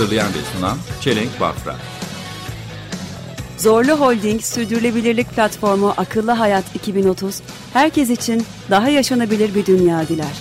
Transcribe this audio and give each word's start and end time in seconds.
Hazırlayan 0.00 0.28
ve 0.28 0.38
sunan 0.54 0.78
Çelenk 1.00 1.40
Bafra 1.40 1.76
Zorlu 3.58 3.92
Holding 3.92 4.42
Sürdürülebilirlik 4.42 5.30
Platformu 5.30 5.94
Akıllı 5.96 6.30
Hayat 6.30 6.64
2030, 6.74 7.42
herkes 7.72 8.10
için 8.10 8.46
daha 8.70 8.88
yaşanabilir 8.88 9.54
bir 9.54 9.66
dünya 9.66 10.08
diler. 10.08 10.36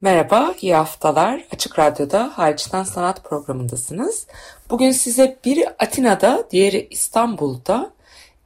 Merhaba, 0.00 0.54
iyi 0.60 0.74
haftalar. 0.74 1.44
Açık 1.52 1.78
Radyo'da 1.78 2.32
Hariçten 2.34 2.82
Sanat 2.82 3.24
programındasınız. 3.24 4.26
Bugün 4.70 4.90
size 4.90 5.38
biri 5.44 5.68
Atina'da, 5.68 6.48
diğeri 6.50 6.88
İstanbul'da 6.90 7.90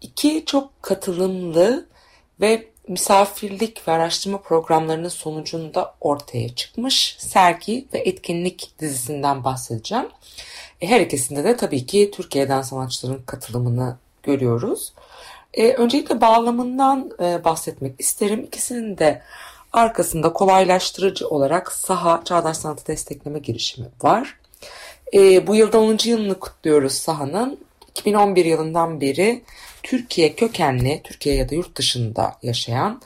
iki 0.00 0.44
çok 0.44 0.82
katılımlı 0.82 1.86
ve 2.40 2.68
misafirlik 2.90 3.88
ve 3.88 3.92
araştırma 3.92 4.40
programlarının 4.40 5.08
sonucunda 5.08 5.94
ortaya 6.00 6.54
çıkmış 6.54 7.16
sergi 7.18 7.86
ve 7.94 7.98
etkinlik 7.98 8.70
dizisinden 8.80 9.44
bahsedeceğim. 9.44 10.08
E, 10.80 10.86
Her 10.86 11.00
ikisinde 11.00 11.44
de 11.44 11.56
tabii 11.56 11.86
ki 11.86 12.10
Türkiye'den 12.14 12.62
sanatçıların 12.62 13.22
katılımını 13.26 13.96
görüyoruz. 14.22 14.92
E, 15.54 15.72
öncelikle 15.72 16.20
bağlamından 16.20 17.10
e, 17.22 17.44
bahsetmek 17.44 18.00
isterim. 18.00 18.44
İkisinin 18.44 18.98
de 18.98 19.22
arkasında 19.72 20.32
kolaylaştırıcı 20.32 21.28
olarak 21.28 21.72
Saha 21.72 22.22
Çağdaş 22.24 22.56
Sanatı 22.56 22.86
Destekleme 22.86 23.38
girişimi 23.38 23.88
var. 24.02 24.38
E, 25.14 25.46
bu 25.46 25.54
yılda 25.54 25.80
10. 25.80 25.98
yılını 26.04 26.40
kutluyoruz 26.40 26.92
Saha'nın. 26.92 27.58
2011 27.88 28.44
yılından 28.44 29.00
beri 29.00 29.42
Türkiye 29.82 30.34
kökenli, 30.34 31.00
Türkiye 31.04 31.34
ya 31.34 31.48
da 31.48 31.54
yurt 31.54 31.76
dışında 31.76 32.36
yaşayan 32.42 33.02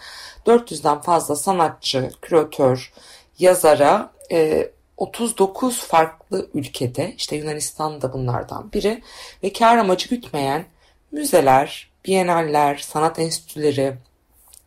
400'den 0.47 1.01
fazla 1.01 1.37
sanatçı, 1.37 2.11
küratör, 2.23 2.93
yazara 3.39 4.13
e, 4.33 4.71
39 4.97 5.79
farklı 5.81 6.49
ülkede, 6.55 7.15
işte 7.17 7.37
Yunanistan 7.37 8.03
da 8.03 8.13
bunlardan 8.13 8.73
biri 8.73 9.03
ve 9.43 9.53
kar 9.53 9.77
amacı 9.77 10.09
gütmeyen 10.09 10.65
müzeler, 11.13 11.91
biyenaller, 12.05 12.77
sanat 12.77 13.19
enstitüleri, 13.19 13.95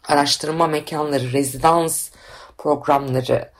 araştırma 0.07 0.67
mekanları, 0.67 1.33
rezidans 1.33 2.09
programları 2.57 3.51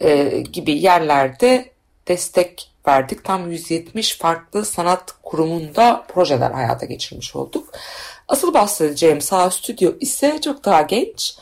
e, 0.00 0.40
gibi 0.52 0.72
yerlerde 0.72 1.72
destek 2.08 2.71
verdik. 2.86 3.24
Tam 3.24 3.50
170 3.50 4.18
farklı 4.18 4.64
sanat 4.64 5.14
kurumunda 5.22 6.04
projeler 6.08 6.50
hayata 6.50 6.86
geçirmiş 6.86 7.36
olduk. 7.36 7.68
Asıl 8.28 8.54
bahsedeceğim 8.54 9.20
Sağ 9.20 9.50
Stüdyo 9.50 9.92
ise 10.00 10.40
çok 10.40 10.64
daha 10.64 10.82
genç. 10.82 11.36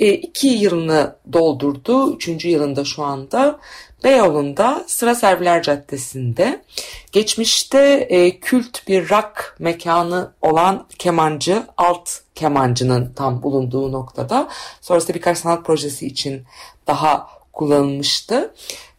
E, 0.00 0.12
iki 0.12 0.48
yılını 0.48 1.16
doldurdu. 1.32 2.14
Üçüncü 2.16 2.48
yılında 2.48 2.84
şu 2.84 3.02
anda. 3.02 3.58
Beyoğlu'nda 4.04 4.84
Sıra 4.86 5.14
Serviler 5.14 5.62
Caddesi'nde 5.62 6.64
geçmişte 7.12 8.06
e, 8.08 8.40
kült 8.40 8.88
bir 8.88 9.10
rock 9.10 9.56
mekanı 9.58 10.32
olan 10.42 10.86
kemancı, 10.98 11.62
alt 11.76 12.10
kemancının 12.34 13.12
tam 13.12 13.42
bulunduğu 13.42 13.92
noktada. 13.92 14.48
Sonrasında 14.80 15.14
birkaç 15.14 15.38
sanat 15.38 15.64
projesi 15.64 16.06
için 16.06 16.44
daha 16.86 17.35
kullanılmıştı. 17.56 18.54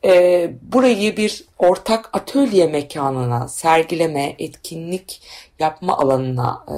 E, 0.05 0.51
burayı 0.61 1.17
bir 1.17 1.43
ortak 1.57 2.09
atölye 2.13 2.67
mekanına, 2.67 3.47
sergileme, 3.47 4.35
etkinlik 4.39 5.21
yapma 5.59 5.97
alanına 5.97 6.65
e, 6.67 6.75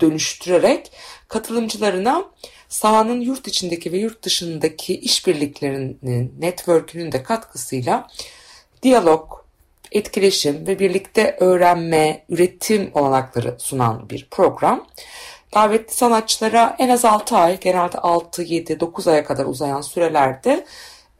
dönüştürerek 0.00 0.92
katılımcılarına 1.28 2.24
sahanın 2.68 3.20
yurt 3.20 3.48
içindeki 3.48 3.92
ve 3.92 3.98
yurt 3.98 4.22
dışındaki 4.22 4.98
işbirliklerinin, 4.98 6.34
network'ünün 6.38 7.12
de 7.12 7.22
katkısıyla 7.22 8.06
diyalog, 8.82 9.32
etkileşim 9.92 10.66
ve 10.66 10.78
birlikte 10.78 11.36
öğrenme, 11.40 12.24
üretim 12.28 12.90
olanakları 12.94 13.56
sunan 13.58 14.10
bir 14.10 14.28
program. 14.30 14.86
Davetli 15.54 15.94
sanatçılara 15.94 16.76
en 16.78 16.88
az 16.88 17.04
6 17.04 17.36
ay, 17.36 17.60
genelde 17.60 17.98
6, 17.98 18.42
7, 18.42 18.80
9 18.80 19.08
aya 19.08 19.24
kadar 19.24 19.44
uzayan 19.44 19.80
sürelerde 19.80 20.66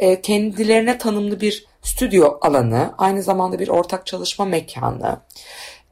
e, 0.00 0.20
kendilerine 0.20 0.98
tanımlı 0.98 1.40
bir 1.40 1.66
stüdyo 1.82 2.38
alanı, 2.40 2.94
aynı 2.98 3.22
zamanda 3.22 3.58
bir 3.58 3.68
ortak 3.68 4.06
çalışma 4.06 4.44
mekanı, 4.44 5.20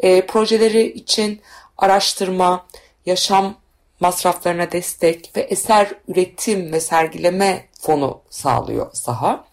e, 0.01 0.27
projeleri 0.27 0.93
için 0.93 1.41
araştırma, 1.79 2.67
yaşam 3.07 3.55
masraflarına 4.01 4.73
destek 4.73 5.37
ve 5.37 5.41
eser 5.41 5.93
üretim 6.09 6.73
ve 6.73 6.81
sergileme 6.81 7.69
fonu 7.81 8.21
sağlıyor 8.31 8.91
saha. 8.93 9.45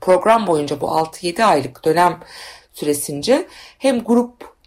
Program 0.00 0.46
boyunca 0.46 0.80
bu 0.80 0.86
6-7 0.86 1.44
aylık 1.44 1.84
dönem 1.84 2.20
süresince 2.72 3.48
hem 3.78 4.04
grup 4.04 4.57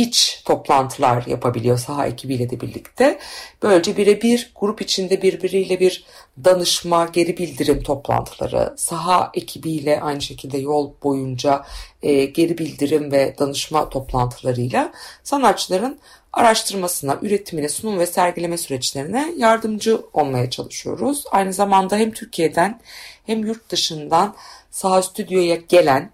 iç 0.00 0.42
toplantılar 0.44 1.26
yapabiliyor 1.26 1.78
saha 1.78 2.06
ekibiyle 2.06 2.50
de 2.50 2.60
birlikte. 2.60 3.18
Böylece 3.62 3.96
birebir 3.96 4.52
grup 4.60 4.82
içinde 4.82 5.22
birbiriyle 5.22 5.80
bir 5.80 6.04
danışma, 6.44 7.04
geri 7.12 7.36
bildirim 7.36 7.82
toplantıları, 7.82 8.74
saha 8.76 9.30
ekibiyle 9.34 10.00
aynı 10.00 10.20
şekilde 10.20 10.58
yol 10.58 10.92
boyunca 11.02 11.64
e, 12.02 12.24
geri 12.24 12.58
bildirim 12.58 13.12
ve 13.12 13.34
danışma 13.38 13.88
toplantılarıyla 13.88 14.92
sanatçıların 15.22 15.98
araştırmasına, 16.32 17.18
üretimine, 17.22 17.68
sunum 17.68 17.98
ve 17.98 18.06
sergileme 18.06 18.58
süreçlerine 18.58 19.34
yardımcı 19.36 20.02
olmaya 20.12 20.50
çalışıyoruz. 20.50 21.24
Aynı 21.30 21.52
zamanda 21.52 21.96
hem 21.96 22.10
Türkiye'den 22.10 22.80
hem 23.26 23.44
yurt 23.44 23.70
dışından 23.70 24.34
saha 24.70 25.02
stüdyoya 25.02 25.54
gelen 25.54 26.10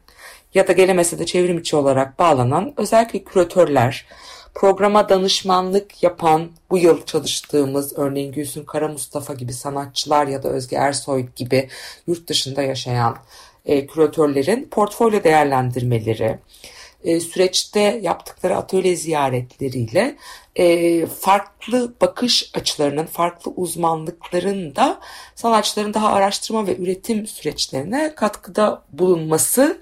ya 0.56 0.69
da 0.69 0.72
gelemese 0.72 1.19
de 1.19 1.27
çevrim 1.27 1.59
içi 1.59 1.77
olarak 1.77 2.19
bağlanan 2.19 2.75
özellikle 2.77 3.25
küratörler, 3.25 4.06
programa 4.55 5.09
danışmanlık 5.09 6.03
yapan 6.03 6.50
bu 6.71 6.78
yıl 6.78 7.05
çalıştığımız 7.05 7.99
örneğin 7.99 8.33
Gülsün 8.33 8.65
Kara 8.65 8.89
Mustafa 8.89 9.34
gibi 9.34 9.53
sanatçılar 9.53 10.27
ya 10.27 10.43
da 10.43 10.49
Özge 10.49 10.77
Ersoy 10.77 11.27
gibi 11.37 11.69
yurt 12.06 12.28
dışında 12.28 12.62
yaşayan 12.62 13.17
e, 13.67 13.87
küratörlerin 13.87 14.69
portfolyo 14.71 15.25
değerlendirmeleri, 15.25 16.39
e, 17.05 17.21
süreçte 17.21 18.00
yaptıkları 18.03 18.56
atölye 18.56 18.97
ziyaretleriyle 18.97 20.17
e, 20.56 21.06
farklı 21.06 21.94
bakış 22.00 22.50
açılarının, 22.55 23.06
farklı 23.06 23.50
uzmanlıkların 23.56 24.77
da 24.77 25.00
sanatçıların 25.34 25.94
daha 25.94 26.12
araştırma 26.12 26.67
ve 26.67 26.77
üretim 26.77 27.27
süreçlerine 27.27 28.15
katkıda 28.15 28.83
bulunması 28.93 29.81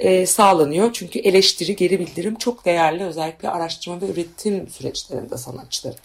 e, 0.00 0.26
sağlanıyor. 0.26 0.92
Çünkü 0.92 1.18
eleştiri, 1.18 1.76
geri 1.76 1.98
bildirim 1.98 2.34
çok 2.34 2.64
değerli 2.64 3.04
özellikle 3.04 3.48
araştırma 3.48 4.00
ve 4.00 4.06
üretim 4.06 4.68
süreçlerinde 4.68 5.36
sanatçıların. 5.36 5.98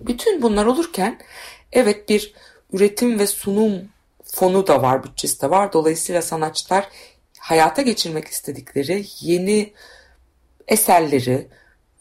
Bütün 0.00 0.42
bunlar 0.42 0.66
olurken 0.66 1.18
evet 1.72 2.08
bir 2.08 2.34
üretim 2.72 3.18
ve 3.18 3.26
sunum 3.26 3.88
fonu 4.24 4.66
da 4.66 4.82
var, 4.82 5.04
bütçesi 5.04 5.42
de 5.42 5.50
var. 5.50 5.72
Dolayısıyla 5.72 6.22
sanatçılar 6.22 6.88
hayata 7.38 7.82
geçirmek 7.82 8.28
istedikleri 8.28 9.04
yeni 9.20 9.72
eserleri, 10.68 11.48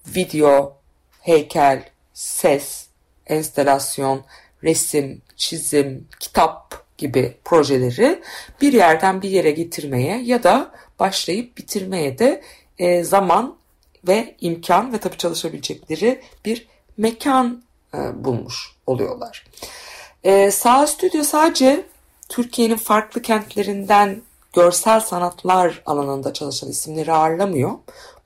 video, 0.07 0.77
heykel, 1.21 1.89
ses, 2.13 2.87
enstelasyon, 3.27 4.25
resim, 4.63 5.21
çizim, 5.35 6.07
kitap 6.19 6.85
gibi 6.97 7.37
projeleri 7.43 8.21
bir 8.61 8.73
yerden 8.73 9.21
bir 9.21 9.29
yere 9.29 9.51
getirmeye 9.51 10.21
ya 10.23 10.43
da 10.43 10.71
başlayıp 10.99 11.57
bitirmeye 11.57 12.19
de 12.19 12.43
e, 12.77 13.03
zaman 13.03 13.55
ve 14.07 14.35
imkan 14.41 14.93
ve 14.93 14.97
tabii 14.97 15.17
çalışabilecekleri 15.17 16.21
bir 16.45 16.67
mekan 16.97 17.63
e, 17.93 17.97
bulmuş 18.23 18.75
oluyorlar. 18.87 19.45
E, 20.23 20.51
Sağ 20.51 20.87
Stüdyo 20.87 21.23
sadece 21.23 21.85
Türkiye'nin 22.29 22.75
farklı 22.75 23.21
kentlerinden 23.21 24.21
görsel 24.53 24.99
sanatlar 24.99 25.81
alanında 25.85 26.33
çalışan 26.33 26.69
isimleri 26.69 27.13
ağırlamıyor. 27.13 27.71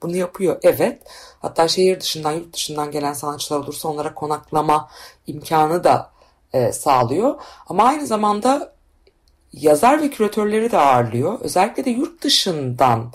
Bunu 0.02 0.16
yapıyor 0.16 0.60
evet. 0.64 1.02
Hatta 1.42 1.68
şehir 1.68 2.00
dışından, 2.00 2.32
yurt 2.32 2.54
dışından 2.54 2.92
gelen 2.92 3.14
sanatçılar 3.14 3.60
olursa 3.60 3.90
onlara 3.90 4.14
konaklama 4.14 4.90
imkanı 5.28 5.84
da 5.84 6.12
e, 6.54 6.72
sağlıyor. 6.72 7.36
Ama 7.68 7.84
aynı 7.84 8.08
zamanda 8.08 8.74
yazar 9.60 10.02
ve 10.02 10.10
küratörleri 10.10 10.72
de 10.72 10.78
ağırlıyor. 10.78 11.40
Özellikle 11.40 11.86
de 11.86 11.90
yurt 11.90 12.24
dışından 12.24 13.12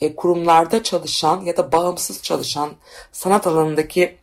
e, 0.00 0.16
kurumlarda 0.16 0.82
çalışan 0.82 1.40
ya 1.40 1.56
da 1.56 1.72
bağımsız 1.72 2.22
çalışan 2.22 2.70
sanat 3.12 3.46
alanındaki 3.46 4.16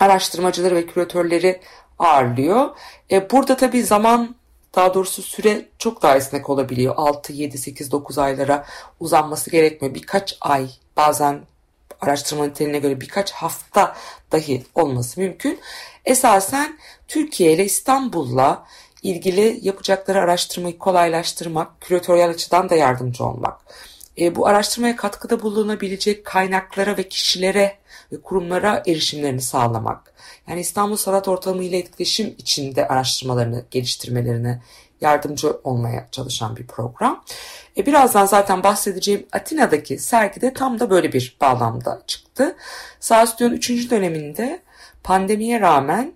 araştırmacıları 0.00 0.74
ve 0.74 0.86
küratörleri 0.86 1.60
ağırlıyor. 1.98 2.70
E, 3.10 3.30
burada 3.30 3.56
tabii 3.56 3.82
zaman 3.82 4.36
daha 4.74 4.94
doğrusu 4.94 5.22
süre 5.22 5.68
çok 5.78 6.02
daha 6.02 6.16
esnek 6.16 6.50
olabiliyor. 6.50 6.94
6, 6.96 7.32
7, 7.32 7.58
8, 7.58 7.92
9 7.92 8.18
aylara 8.18 8.66
uzanması 9.00 9.50
gerekmiyor. 9.50 9.94
Birkaç 9.94 10.36
ay 10.40 10.70
bazen 10.96 11.40
araştırma 12.00 12.46
niteliğine 12.46 12.78
göre 12.78 13.00
birkaç 13.00 13.32
hafta 13.32 13.96
dahi 14.32 14.64
olması 14.74 15.20
mümkün. 15.20 15.60
Esasen 16.04 16.78
Türkiye 17.08 17.52
ile 17.52 17.64
İstanbul'la 17.64 18.66
ilgili 19.10 19.58
yapacakları 19.62 20.20
araştırmayı 20.20 20.78
kolaylaştırmak, 20.78 21.80
küratöryel 21.80 22.30
açıdan 22.30 22.70
da 22.70 22.74
yardımcı 22.74 23.24
olmak. 23.24 23.60
E, 24.18 24.36
bu 24.36 24.46
araştırmaya 24.46 24.96
katkıda 24.96 25.42
bulunabilecek 25.42 26.24
kaynaklara 26.24 26.96
ve 26.96 27.08
kişilere 27.08 27.78
ve 28.12 28.20
kurumlara 28.20 28.82
erişimlerini 28.86 29.40
sağlamak. 29.40 30.12
Yani 30.48 30.60
İstanbul 30.60 30.96
Sanat 30.96 31.28
Ortamı 31.28 31.64
ile 31.64 31.78
etkileşim 31.78 32.34
içinde 32.38 32.88
araştırmalarını 32.88 33.64
geliştirmelerine 33.70 34.62
yardımcı 35.00 35.60
olmaya 35.64 36.08
çalışan 36.12 36.56
bir 36.56 36.66
program. 36.66 37.24
E, 37.76 37.86
birazdan 37.86 38.26
zaten 38.26 38.62
bahsedeceğim 38.62 39.26
Atina'daki 39.32 39.98
sergide 39.98 40.52
tam 40.52 40.80
da 40.80 40.90
böyle 40.90 41.12
bir 41.12 41.36
bağlamda 41.40 42.02
çıktı. 42.06 42.56
Saastüdyo'nun 43.00 43.56
3. 43.56 43.90
döneminde 43.90 44.62
pandemiye 45.02 45.60
rağmen 45.60 46.12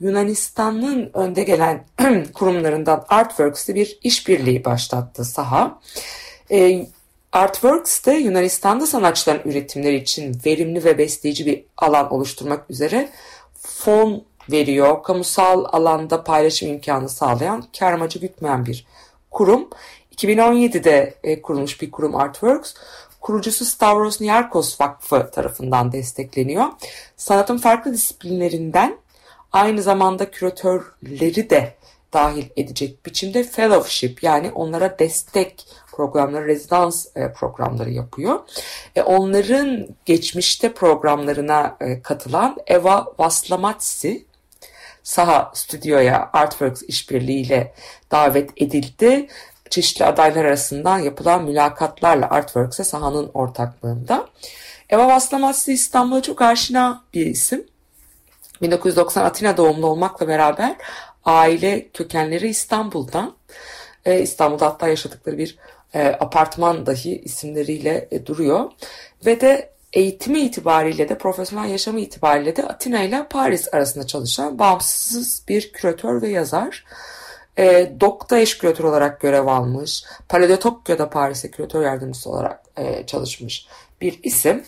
Yunanistan'ın 0.00 1.10
önde 1.14 1.42
gelen 1.42 1.84
kurumlarından 2.34 3.04
Artworks'te 3.08 3.74
bir 3.74 3.98
işbirliği 4.02 4.64
başlattı 4.64 5.24
saha. 5.24 5.80
E, 6.50 6.86
Artworks 7.32 8.04
de 8.06 8.12
Yunanistan'da 8.12 8.86
sanatçıların 8.86 9.50
üretimleri 9.50 9.96
için 9.96 10.40
verimli 10.46 10.84
ve 10.84 10.98
besleyici 10.98 11.46
bir 11.46 11.64
alan 11.76 12.12
oluşturmak 12.12 12.70
üzere 12.70 13.08
fon 13.60 14.24
veriyor. 14.50 15.02
Kamusal 15.02 15.64
alanda 15.64 16.24
paylaşım 16.24 16.68
imkanı 16.68 17.08
sağlayan, 17.08 17.64
kar 17.78 17.92
amacı 17.92 18.18
gütmeyen 18.18 18.66
bir 18.66 18.86
kurum. 19.30 19.68
2017'de 20.16 21.14
e, 21.24 21.42
kurulmuş 21.42 21.82
bir 21.82 21.90
kurum 21.90 22.16
Artworks. 22.16 22.74
Kurucusu 23.20 23.64
Stavros 23.64 24.20
Niarkos 24.20 24.80
Vakfı 24.80 25.30
tarafından 25.30 25.92
destekleniyor. 25.92 26.66
Sanatın 27.16 27.58
farklı 27.58 27.92
disiplinlerinden 27.92 28.96
aynı 29.54 29.82
zamanda 29.82 30.30
küratörleri 30.30 31.50
de 31.50 31.74
dahil 32.12 32.44
edecek 32.56 33.06
biçimde 33.06 33.44
fellowship 33.44 34.22
yani 34.22 34.50
onlara 34.50 34.98
destek 34.98 35.66
programları, 35.92 36.46
rezidans 36.46 37.06
e, 37.16 37.32
programları 37.32 37.90
yapıyor. 37.90 38.40
E, 38.96 39.02
onların 39.02 39.88
geçmişte 40.04 40.72
programlarına 40.72 41.76
e, 41.80 42.02
katılan 42.02 42.56
Eva 42.66 43.06
Vaslamatsi 43.18 44.24
Saha 45.02 45.52
Stüdyo'ya 45.54 46.30
Artworks 46.32 46.82
işbirliğiyle 46.82 47.74
davet 48.10 48.50
edildi. 48.56 49.28
Çeşitli 49.70 50.04
adaylar 50.04 50.44
arasından 50.44 50.98
yapılan 50.98 51.44
mülakatlarla 51.44 52.30
Artworks'e 52.30 52.84
Saha'nın 52.84 53.30
ortaklığında. 53.34 54.28
Eva 54.90 55.08
Vaslamatsi 55.08 55.72
İstanbul'a 55.72 56.22
çok 56.22 56.42
aşina 56.42 57.04
bir 57.14 57.26
isim. 57.26 57.64
1990 58.62 59.24
Atina 59.24 59.56
doğumlu 59.56 59.86
olmakla 59.86 60.28
beraber 60.28 60.76
aile 61.24 61.88
kökenleri 61.88 62.48
İstanbul'dan. 62.48 63.36
Ee, 64.04 64.20
İstanbul'da 64.20 64.66
hatta 64.66 64.88
yaşadıkları 64.88 65.38
bir 65.38 65.58
e, 65.94 66.06
apartman 66.06 66.86
dahi 66.86 67.18
isimleriyle 67.18 68.08
e, 68.10 68.26
duruyor. 68.26 68.70
Ve 69.26 69.40
de 69.40 69.70
eğitimi 69.92 70.40
itibariyle 70.40 71.08
de 71.08 71.18
profesyonel 71.18 71.70
yaşamı 71.70 72.00
itibariyle 72.00 72.56
de 72.56 72.62
Atina 72.62 73.02
ile 73.02 73.26
Paris 73.30 73.74
arasında 73.74 74.06
çalışan 74.06 74.58
bağımsız 74.58 75.42
bir 75.48 75.72
küratör 75.72 76.22
ve 76.22 76.28
yazar. 76.28 76.84
E, 77.58 77.92
DOC'da 78.00 78.38
eş 78.38 78.58
küratör 78.58 78.84
olarak 78.84 79.20
görev 79.20 79.46
almış. 79.46 80.04
Palais 80.28 80.50
de 80.50 80.58
Tokyo'da 80.58 81.10
Paris'e 81.10 81.50
küratör 81.50 81.82
yardımcısı 81.82 82.30
olarak 82.30 82.62
e, 82.76 83.06
çalışmış 83.06 83.66
bir 84.00 84.20
isim. 84.22 84.64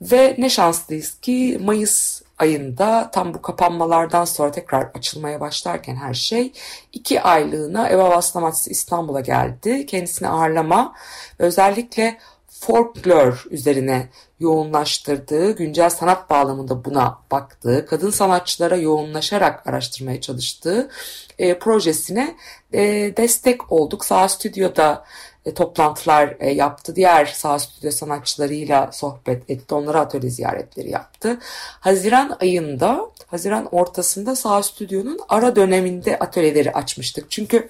Ve 0.00 0.34
ne 0.38 0.50
şanslıyız 0.50 1.20
ki 1.20 1.58
Mayıs 1.62 2.22
ayında 2.38 3.10
tam 3.12 3.34
bu 3.34 3.42
kapanmalardan 3.42 4.24
sonra 4.24 4.50
tekrar 4.50 4.90
açılmaya 4.94 5.40
başlarken 5.40 5.96
her 5.96 6.14
şey 6.14 6.52
iki 6.92 7.22
aylığına 7.22 7.88
Eva 7.88 8.10
Vaslamatsı 8.10 8.70
İstanbul'a 8.70 9.20
geldi. 9.20 9.86
Kendisini 9.86 10.28
ağırlama 10.28 10.94
özellikle 11.38 12.18
folklor 12.48 13.44
üzerine 13.50 14.08
yoğunlaştırdığı, 14.40 15.56
güncel 15.56 15.90
sanat 15.90 16.30
bağlamında 16.30 16.84
buna 16.84 17.18
baktığı, 17.30 17.86
kadın 17.86 18.10
sanatçılara 18.10 18.76
yoğunlaşarak 18.76 19.66
araştırmaya 19.66 20.20
çalıştığı 20.20 20.90
e, 21.38 21.58
projesine 21.58 22.36
e, 22.72 22.82
destek 23.16 23.72
olduk. 23.72 24.04
Sağ 24.04 24.28
Stüdyo'da 24.28 25.04
e, 25.46 25.54
toplantılar 25.54 26.36
e, 26.40 26.50
yaptı. 26.50 26.96
Diğer 26.96 27.26
sağ 27.26 27.58
stüdyo 27.58 27.90
sanatçılarıyla 27.90 28.92
sohbet 28.92 29.50
etti. 29.50 29.74
Onlara 29.74 30.00
atölye 30.00 30.30
ziyaretleri 30.30 30.90
yaptı. 30.90 31.38
Haziran 31.80 32.36
ayında, 32.40 33.10
Haziran 33.26 33.68
ortasında 33.72 34.36
sağ 34.36 34.62
stüdyonun 34.62 35.20
ara 35.28 35.56
döneminde 35.56 36.18
atölyeleri 36.18 36.72
açmıştık. 36.72 37.30
Çünkü 37.30 37.68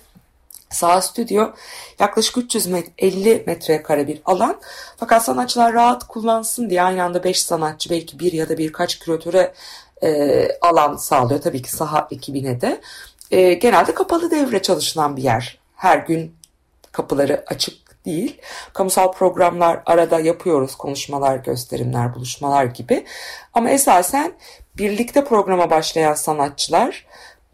Sağ 0.70 1.02
stüdyo 1.02 1.50
yaklaşık 1.98 2.38
350 2.38 3.44
metrekare 3.46 4.08
bir 4.08 4.20
alan. 4.24 4.60
Fakat 4.96 5.24
sanatçılar 5.24 5.72
rahat 5.72 6.08
kullansın 6.08 6.70
diye 6.70 6.82
aynı 6.82 7.02
anda 7.02 7.24
5 7.24 7.42
sanatçı 7.42 7.90
belki 7.90 8.18
bir 8.18 8.32
ya 8.32 8.48
da 8.48 8.58
birkaç 8.58 8.98
küratöre 8.98 9.54
e, 10.02 10.48
alan 10.60 10.96
sağlıyor. 10.96 11.40
Tabii 11.40 11.62
ki 11.62 11.70
saha 11.70 12.08
ekibine 12.10 12.60
de. 12.60 12.80
E, 13.30 13.54
genelde 13.54 13.94
kapalı 13.94 14.30
devre 14.30 14.62
çalışılan 14.62 15.16
bir 15.16 15.22
yer. 15.22 15.58
Her 15.76 15.98
gün 15.98 16.34
kapıları 16.94 17.44
açık 17.46 18.04
değil. 18.04 18.40
Kamusal 18.72 19.12
programlar 19.12 19.82
arada 19.86 20.20
yapıyoruz. 20.20 20.74
Konuşmalar, 20.74 21.36
gösterimler, 21.36 22.14
buluşmalar 22.14 22.64
gibi. 22.64 23.04
Ama 23.54 23.70
esasen 23.70 24.32
birlikte 24.78 25.24
programa 25.24 25.70
başlayan 25.70 26.14
sanatçılar 26.14 27.06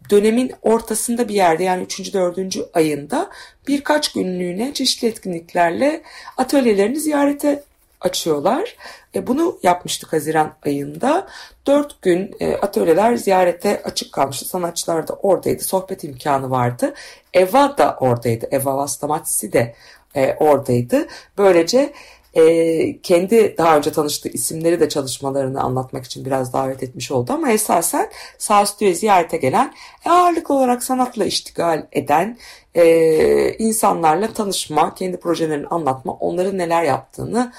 dönemin 0.09 0.51
ortasında 0.61 1.27
bir 1.27 1.33
yerde 1.33 1.63
yani 1.63 1.83
3. 1.83 2.13
4. 2.13 2.37
ayında 2.73 3.29
birkaç 3.67 4.13
günlüğüne 4.13 4.73
çeşitli 4.73 5.07
etkinliklerle 5.07 6.01
atölyelerini 6.37 6.99
ziyarete 6.99 7.63
açıyorlar. 8.01 8.75
E, 9.15 9.27
bunu 9.27 9.59
yapmıştık 9.63 10.13
Haziran 10.13 10.53
ayında. 10.65 11.27
Dört 11.67 12.01
gün 12.01 12.35
e, 12.39 12.55
atölyeler 12.55 13.15
ziyarete 13.15 13.81
açık 13.83 14.13
kalmıştı. 14.13 14.45
Sanatçılar 14.45 15.07
da 15.07 15.13
oradaydı. 15.13 15.63
Sohbet 15.63 16.03
imkanı 16.03 16.49
vardı. 16.49 16.93
Eva 17.33 17.77
da 17.77 17.97
oradaydı. 17.99 18.47
Eva 18.51 18.77
Vastamatsi 18.77 19.53
de 19.53 19.75
e, 20.15 20.35
oradaydı. 20.39 21.07
Böylece 21.37 21.93
e, 22.33 23.01
kendi 23.01 23.55
daha 23.57 23.77
önce 23.77 23.91
tanıştığı 23.91 24.29
isimleri 24.29 24.79
de 24.79 24.89
çalışmalarını 24.89 25.61
anlatmak 25.61 26.05
için 26.05 26.25
biraz 26.25 26.53
davet 26.53 26.83
etmiş 26.83 27.11
oldu 27.11 27.33
ama 27.33 27.51
esasen 27.51 28.09
Sağ 28.37 28.65
Stüdyo'ya 28.65 28.93
ziyarete 28.93 29.37
gelen 29.37 29.73
e, 30.05 30.09
ağırlıklı 30.09 30.55
olarak 30.55 30.83
sanatla 30.83 31.25
iştigal 31.25 31.87
eden 31.91 32.37
e, 32.75 33.53
insanlarla 33.53 34.33
tanışma, 34.33 34.95
kendi 34.95 35.17
projelerini 35.17 35.67
anlatma, 35.67 36.13
onların 36.13 36.57
neler 36.57 36.83
yaptığını 36.83 37.51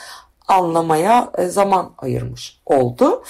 anlamaya 0.52 1.32
e, 1.38 1.46
zaman 1.46 1.94
ayırmış 1.98 2.60
oldu. 2.66 3.24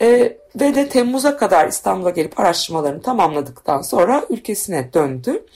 E, 0.00 0.38
ve 0.60 0.74
de 0.74 0.88
Temmuz'a 0.88 1.36
kadar 1.36 1.68
İstanbul'a 1.68 2.10
gelip 2.10 2.40
araştırmalarını 2.40 3.02
tamamladıktan 3.02 3.82
sonra 3.82 4.24
ülkesine 4.30 4.92
döndü. 4.92 5.46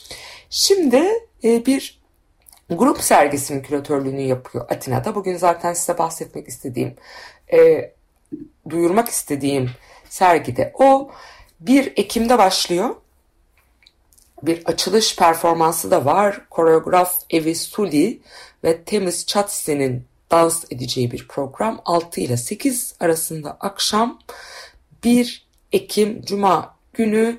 Şimdi 0.50 1.02
e, 1.44 1.66
bir 1.66 2.02
grup 2.70 3.00
sergisinin 3.00 3.62
küratörlüğünü 3.62 4.20
yapıyor 4.20 4.66
Atina'da. 4.70 5.14
Bugün 5.14 5.36
zaten 5.36 5.74
size 5.74 5.98
bahsetmek 5.98 6.48
istediğim, 6.48 6.96
duyurmak 8.70 9.08
istediğim 9.08 9.70
sergide 10.08 10.72
o 10.74 11.10
1 11.60 11.92
Ekim'de 11.96 12.38
başlıyor. 12.38 12.96
Bir 14.42 14.64
açılış 14.64 15.16
performansı 15.16 15.90
da 15.90 16.04
var. 16.04 16.40
Koreograf 16.50 17.14
Evi 17.30 17.54
Suli 17.54 18.20
ve 18.64 18.84
Temiz 18.84 19.26
Chatsi'nin 19.26 20.11
dans 20.32 20.64
edeceği 20.70 21.10
bir 21.10 21.28
program. 21.28 21.80
6 21.84 22.20
ile 22.20 22.36
8 22.36 22.94
arasında 23.00 23.56
akşam 23.60 24.18
1 25.04 25.46
Ekim 25.72 26.22
Cuma 26.22 26.74
günü 26.92 27.38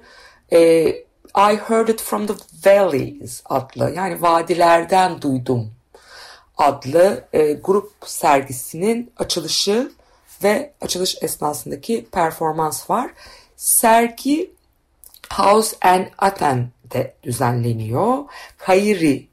e, 0.52 0.88
I 1.36 1.58
Heard 1.68 1.88
It 1.88 2.02
From 2.02 2.28
The 2.28 2.34
Valleys 2.66 3.42
adlı 3.46 3.94
yani 3.96 4.22
vadilerden 4.22 5.22
duydum 5.22 5.72
adlı 6.58 7.28
e, 7.34 7.54
grup 7.54 7.92
sergisinin 8.06 9.12
açılışı 9.18 9.92
ve 10.44 10.74
açılış 10.82 11.18
esnasındaki 11.22 12.06
performans 12.12 12.90
var. 12.90 13.12
Sergi 13.56 14.52
House 15.34 15.78
and 15.82 16.06
Athen'de 16.18 17.16
düzenleniyor. 17.24 18.18
Kairi 18.58 19.28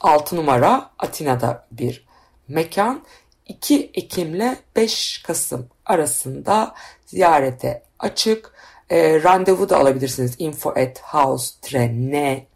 6 0.00 0.36
numara 0.36 0.90
Atina'da 0.98 1.66
bir 1.70 2.06
mekan. 2.48 3.02
2 3.46 3.90
Ekim 3.94 4.34
ile 4.34 4.56
5 4.76 5.22
Kasım 5.22 5.68
arasında 5.86 6.74
ziyarete 7.06 7.82
açık. 7.98 8.52
E, 8.90 9.22
randevu 9.22 9.68
da 9.68 9.76
alabilirsiniz 9.76 10.34
info 10.38 10.70
at 10.70 11.00
house-n-gr'den 11.00 12.46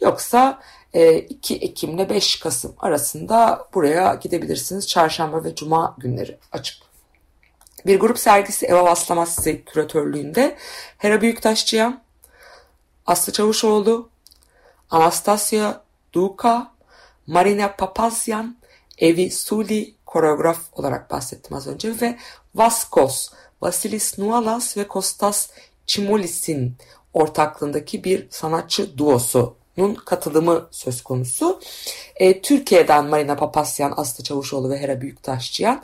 yoksa 0.00 0.60
e, 0.94 1.18
2 1.18 1.56
Ekim 1.56 1.94
ile 1.94 2.10
5 2.10 2.40
Kasım 2.40 2.74
arasında 2.78 3.68
buraya 3.74 4.14
gidebilirsiniz. 4.14 4.88
Çarşamba 4.88 5.44
ve 5.44 5.54
Cuma 5.54 5.96
günleri 5.98 6.38
açık. 6.52 6.78
Bir 7.86 8.00
grup 8.00 8.18
sergisi 8.18 8.66
Eva 8.66 8.84
Vaslamassi 8.84 9.64
küratörlüğünde 9.64 10.56
Hera 10.98 11.20
Büyüktaşçıyan, 11.20 12.02
Aslı 13.06 13.32
Çavuşoğlu, 13.32 14.08
Anastasia 14.90 15.80
Duka, 16.12 16.75
Marina 17.26 17.76
Papazyan, 17.76 18.56
Evi 18.98 19.30
Suli 19.30 19.94
koreograf 20.06 20.58
olarak 20.72 21.10
bahsettim 21.10 21.56
az 21.56 21.66
önce 21.66 22.00
ve 22.00 22.16
Vaskos, 22.54 23.28
Vasilis 23.62 24.18
Nualas 24.18 24.76
ve 24.76 24.88
Kostas 24.88 25.48
Çimolis'in 25.86 26.74
ortaklığındaki 27.14 28.04
bir 28.04 28.26
sanatçı 28.30 28.98
duosunun 28.98 29.94
katılımı 30.04 30.68
söz 30.70 31.02
konusu. 31.02 31.60
E, 32.16 32.42
Türkiye'den 32.42 33.04
Marina 33.06 33.36
Papasyan, 33.36 33.94
Aslı 33.96 34.24
Çavuşoğlu 34.24 34.70
ve 34.70 34.78
Hera 34.78 35.00
Büyüktaşçıyan 35.00 35.82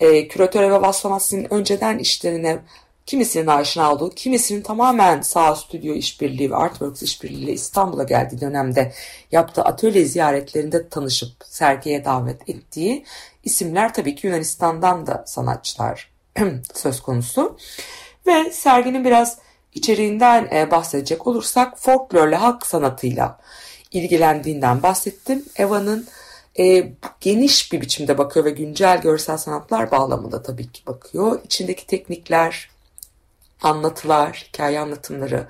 e, 0.00 0.28
küratör 0.28 0.70
ve 0.70 0.80
Vaslamas'ın 0.80 1.46
önceden 1.50 1.98
işlerine 1.98 2.62
kimisinin 3.12 3.46
aşina 3.46 3.92
olduğu, 3.92 4.10
kimisinin 4.10 4.62
tamamen 4.62 5.20
sağ 5.20 5.56
stüdyo 5.56 5.94
işbirliği 5.94 6.50
ve 6.50 6.56
Artworks 6.56 7.02
işbirliğiyle 7.02 7.52
İstanbul'a 7.52 8.02
geldiği 8.02 8.40
dönemde 8.40 8.92
yaptığı 9.32 9.62
atölye 9.62 10.04
ziyaretlerinde 10.04 10.88
tanışıp 10.88 11.28
sergiye 11.44 12.04
davet 12.04 12.48
ettiği 12.48 13.04
isimler 13.44 13.94
tabii 13.94 14.14
ki 14.14 14.26
Yunanistan'dan 14.26 15.06
da 15.06 15.24
sanatçılar 15.26 16.10
söz 16.74 17.00
konusu. 17.00 17.58
Ve 18.26 18.52
serginin 18.52 19.04
biraz 19.04 19.38
içeriğinden 19.74 20.48
e, 20.52 20.70
bahsedecek 20.70 21.26
olursak 21.26 21.78
folklorle 21.78 22.36
halk 22.36 22.66
sanatıyla 22.66 23.38
ilgilendiğinden 23.90 24.82
bahsettim. 24.82 25.44
Eva'nın 25.56 26.06
e, 26.58 26.92
geniş 27.20 27.72
bir 27.72 27.80
biçimde 27.80 28.18
bakıyor 28.18 28.44
ve 28.44 28.50
güncel 28.50 29.00
görsel 29.00 29.36
sanatlar 29.36 29.90
bağlamında 29.90 30.42
tabii 30.42 30.72
ki 30.72 30.86
bakıyor. 30.86 31.40
İçindeki 31.44 31.86
teknikler, 31.86 32.71
anlatılar, 33.62 34.46
hikaye 34.48 34.80
anlatımları 34.80 35.46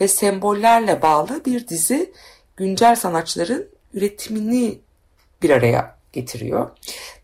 ve 0.00 0.08
sembollerle 0.08 1.02
bağlı 1.02 1.44
bir 1.44 1.68
dizi 1.68 2.12
güncel 2.56 2.96
sanatçıların 2.96 3.68
üretimini 3.94 4.78
bir 5.42 5.50
araya 5.50 5.96
getiriyor. 6.12 6.70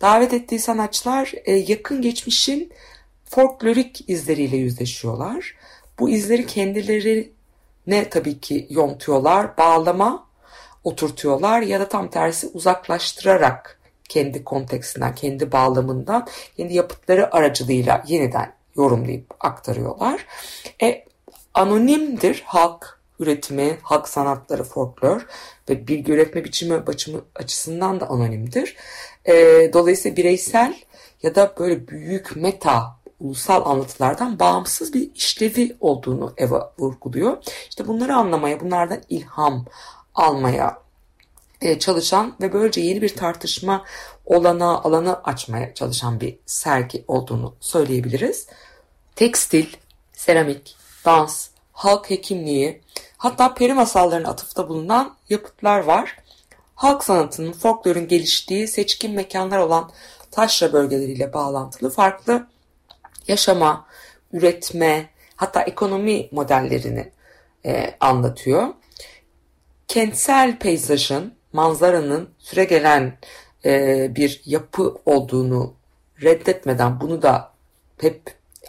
Davet 0.01 0.35
ettiği 0.35 0.61
sanatçılar 0.61 1.33
e, 1.45 1.53
yakın 1.53 2.03
geçmişin 2.03 2.73
folklorik 3.25 4.11
izleriyle 4.11 4.57
yüzleşiyorlar. 4.57 5.55
Bu 5.99 6.11
izleri 6.11 6.47
kendilerine 6.47 8.09
tabii 8.11 8.41
ki 8.41 8.67
yontuyorlar, 8.71 9.57
bağlama 9.57 10.27
oturtuyorlar 10.85 11.61
ya 11.61 11.81
da 11.81 11.89
tam 11.89 12.11
tersi 12.11 12.47
uzaklaştırarak 12.47 13.81
kendi 14.09 14.45
kontekstinden, 14.45 15.15
kendi 15.15 15.53
bağlamından, 15.53 16.27
kendi 16.57 16.75
yapıtları 16.75 17.35
aracılığıyla 17.35 18.05
yeniden 18.07 18.60
yorumlayıp 18.77 19.27
aktarıyorlar. 19.41 20.27
E, 20.83 21.05
anonimdir 21.55 22.43
halk 22.47 23.01
üretimi, 23.21 23.79
halk 23.83 24.09
sanatları, 24.09 24.65
folklor 24.65 25.27
ve 25.69 25.87
bilgi 25.89 26.13
üretme 26.13 26.45
biçimi 26.45 26.83
açısından 27.35 28.01
da 28.01 28.11
anonimdir. 28.11 28.77
E, 29.25 29.35
dolayısıyla 29.73 30.17
bireysel 30.17 30.75
ya 31.23 31.35
da 31.35 31.55
böyle 31.59 31.89
büyük 31.89 32.37
meta 32.37 33.01
ulusal 33.21 33.71
anlatılardan 33.71 34.39
bağımsız 34.39 34.95
bir 34.95 35.15
işlevi 35.15 35.77
olduğunu 35.81 36.35
Eva 36.37 36.73
vurguluyor. 36.79 37.37
İşte 37.69 37.87
bunları 37.87 38.15
anlamaya, 38.15 38.61
bunlardan 38.61 39.03
ilham 39.09 39.65
almaya 40.15 40.79
e, 41.61 41.79
çalışan 41.79 42.35
ve 42.41 42.53
böylece 42.53 42.81
yeni 42.81 43.03
bir 43.03 43.17
tartışma 43.17 43.85
olana 44.31 44.79
alanı 44.83 45.23
açmaya 45.25 45.75
çalışan 45.75 46.21
bir 46.21 46.39
sergi 46.47 47.05
olduğunu 47.09 47.55
söyleyebiliriz. 47.61 48.47
Tekstil, 49.17 49.67
seramik, 50.13 50.77
dans, 51.05 51.49
halk 51.73 52.11
hekimliği, 52.11 52.81
hatta 53.17 53.55
peri 53.55 53.75
masallarına 53.75 54.29
atıfta 54.29 54.69
bulunan 54.69 55.17
yapıtlar 55.29 55.81
var. 55.81 56.17
Halk 56.75 57.05
sanatının, 57.05 57.53
folklorun 57.53 58.09
geliştiği 58.09 58.69
seçkin 58.69 59.15
mekanlar 59.15 59.59
olan 59.59 59.91
taşra 60.31 60.73
bölgeleriyle 60.73 61.33
bağlantılı 61.33 61.91
farklı 61.91 62.47
yaşama, 63.29 63.87
üretme, 64.33 65.11
hatta 65.37 65.63
ekonomi 65.63 66.29
modellerini 66.33 67.13
e, 67.67 67.95
anlatıyor. 68.01 68.69
Kentsel 69.89 70.59
peyzajın, 70.59 71.35
manzaranın 71.53 72.31
süregelen 72.39 73.19
e, 73.65 74.07
bir 74.17 74.43
yapı 74.45 74.97
olduğunu 75.07 75.75
reddetmeden 76.23 77.01
bunu 77.01 77.23
da 77.23 77.53
hep 78.01 78.23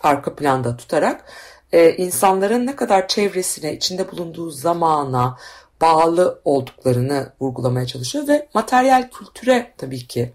arka 0.04 0.36
planda 0.36 0.78
tutarak 0.78 1.26
e, 1.72 1.96
insanların 1.96 2.68
ne 2.68 2.76
kadar 2.76 3.08
çevresine, 3.08 3.74
içinde 3.74 4.12
bulunduğu 4.12 4.50
zamana 4.50 5.38
bağlı 5.82 6.42
olduklarını 6.46 7.34
vurgulamaya 7.42 7.86
çalışıyor 7.86 8.28
ve 8.28 8.48
materyal 8.54 9.10
kültüre 9.10 9.74
tabii 9.78 10.08
ki 10.08 10.34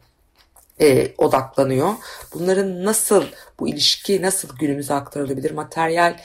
e, 0.81 1.15
odaklanıyor. 1.19 1.93
Bunların 2.35 2.85
nasıl, 2.85 3.25
bu 3.61 3.69
ilişki 3.69 4.23
nasıl 4.23 4.49
günümüze 4.59 4.95
aktarılabilir? 4.95 5.51
Materyal 5.51 6.17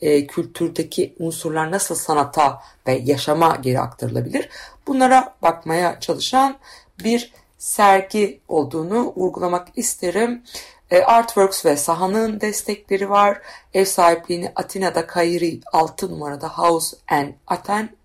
e, 0.00 0.26
kültürdeki 0.26 1.14
unsurlar 1.18 1.70
nasıl 1.70 1.94
sanata 1.94 2.62
ve 2.86 2.92
yaşama 3.04 3.56
geri 3.56 3.80
aktarılabilir? 3.80 4.48
Bunlara 4.86 5.34
bakmaya 5.42 6.00
çalışan 6.00 6.58
bir 7.04 7.32
sergi 7.58 8.40
olduğunu 8.48 9.12
vurgulamak 9.16 9.68
isterim. 9.76 10.42
E, 10.90 11.02
Artworks 11.02 11.66
ve 11.66 11.76
Saha'nın 11.76 12.40
destekleri 12.40 13.10
var. 13.10 13.40
Ev 13.74 13.84
sahipliğini 13.84 14.52
Atina'da 14.56 15.06
Kairi 15.06 15.60
6 15.72 16.10
numarada 16.10 16.48
House 16.48 16.96
and 17.08 17.32
Aten 17.46 17.96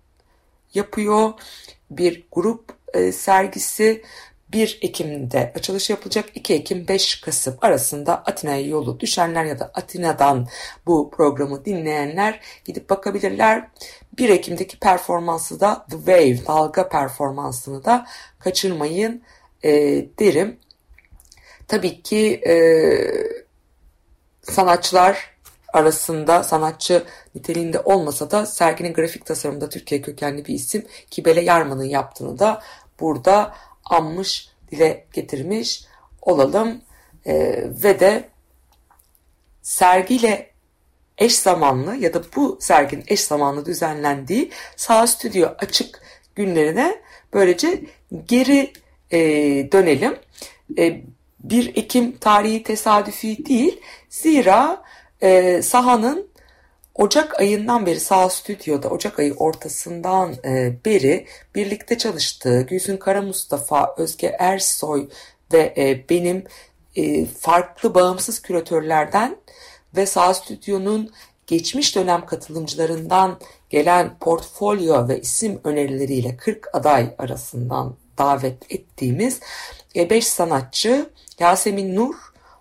yapıyor. 0.74 1.32
Bir 1.90 2.26
grup 2.32 2.64
e, 2.94 3.12
sergisi 3.12 4.02
1 4.52 4.78
Ekim'de 4.82 5.52
açılış 5.56 5.90
yapılacak. 5.90 6.24
2 6.34 6.54
Ekim 6.54 6.88
5 6.88 7.20
Kasım 7.20 7.56
arasında 7.62 8.22
Atina'ya 8.26 8.66
yolu 8.66 9.00
düşenler 9.00 9.44
ya 9.44 9.58
da 9.58 9.70
Atina'dan 9.74 10.48
bu 10.86 11.10
programı 11.10 11.64
dinleyenler 11.64 12.40
gidip 12.64 12.90
bakabilirler. 12.90 13.68
1 14.18 14.28
Ekim'deki 14.28 14.78
performansı 14.78 15.60
da 15.60 15.86
The 15.90 15.96
Wave 15.96 16.46
dalga 16.46 16.88
performansını 16.88 17.84
da 17.84 18.06
kaçırmayın 18.38 19.22
e, 19.64 19.70
derim. 20.18 20.56
Tabii 21.68 22.02
ki 22.02 22.40
e, 22.46 22.54
sanatçılar 24.42 25.34
arasında 25.72 26.44
sanatçı 26.44 27.04
niteliğinde 27.34 27.80
olmasa 27.80 28.30
da 28.30 28.46
serginin 28.46 28.92
grafik 28.92 29.26
tasarımında 29.26 29.68
Türkiye 29.68 30.02
kökenli 30.02 30.44
bir 30.44 30.54
isim 30.54 30.86
Kibele 31.10 31.40
Yarman'ın 31.40 31.84
yaptığını 31.84 32.38
da 32.38 32.62
burada 33.00 33.54
anmış, 33.84 34.48
dile 34.70 35.06
getirmiş 35.12 35.84
olalım. 36.22 36.80
E, 37.26 37.64
ve 37.82 38.00
de 38.00 38.28
sergiyle 39.62 40.50
eş 41.18 41.38
zamanlı 41.38 41.96
ya 41.96 42.14
da 42.14 42.22
bu 42.36 42.58
serginin 42.60 43.04
eş 43.08 43.20
zamanlı 43.20 43.66
düzenlendiği 43.66 44.50
sağ 44.76 45.06
stüdyo 45.06 45.48
açık 45.58 46.02
günlerine 46.34 47.02
böylece 47.32 47.84
geri 48.26 48.72
e, 49.14 49.72
dönelim. 49.72 50.16
E, 50.78 51.00
1 51.40 51.76
Ekim 51.76 52.16
tarihi 52.16 52.62
tesadüfi 52.62 53.46
değil. 53.46 53.80
Zira 54.08 54.82
e, 55.22 55.62
sahanın 55.62 56.34
Ocak 56.94 57.40
ayından 57.40 57.86
beri 57.86 58.00
Sağ 58.00 58.28
Stüdyo'da 58.28 58.88
Ocak 58.88 59.18
ayı 59.18 59.34
ortasından 59.34 60.34
e, 60.44 60.74
beri 60.84 61.26
birlikte 61.54 61.98
çalıştığı 61.98 62.62
Gülsün 62.62 62.96
Kara 62.96 63.22
Mustafa, 63.22 63.94
Özge 63.98 64.36
Ersoy 64.38 65.08
ve 65.52 65.74
e, 65.76 66.08
benim 66.08 66.44
e, 66.96 67.26
farklı 67.26 67.94
bağımsız 67.94 68.42
küratörlerden 68.42 69.36
ve 69.96 70.06
Sağ 70.06 70.34
Stüdyo'nun 70.34 71.10
geçmiş 71.46 71.96
dönem 71.96 72.26
katılımcılarından 72.26 73.38
gelen 73.70 74.18
portfolyo 74.18 75.08
ve 75.08 75.20
isim 75.20 75.60
önerileriyle 75.64 76.36
40 76.36 76.68
aday 76.72 77.14
arasından 77.18 77.96
davet 78.18 78.72
ettiğimiz 78.72 79.40
5 79.94 80.26
sanatçı 80.26 81.10
Yasemin 81.38 81.96
Nur, 81.96 82.14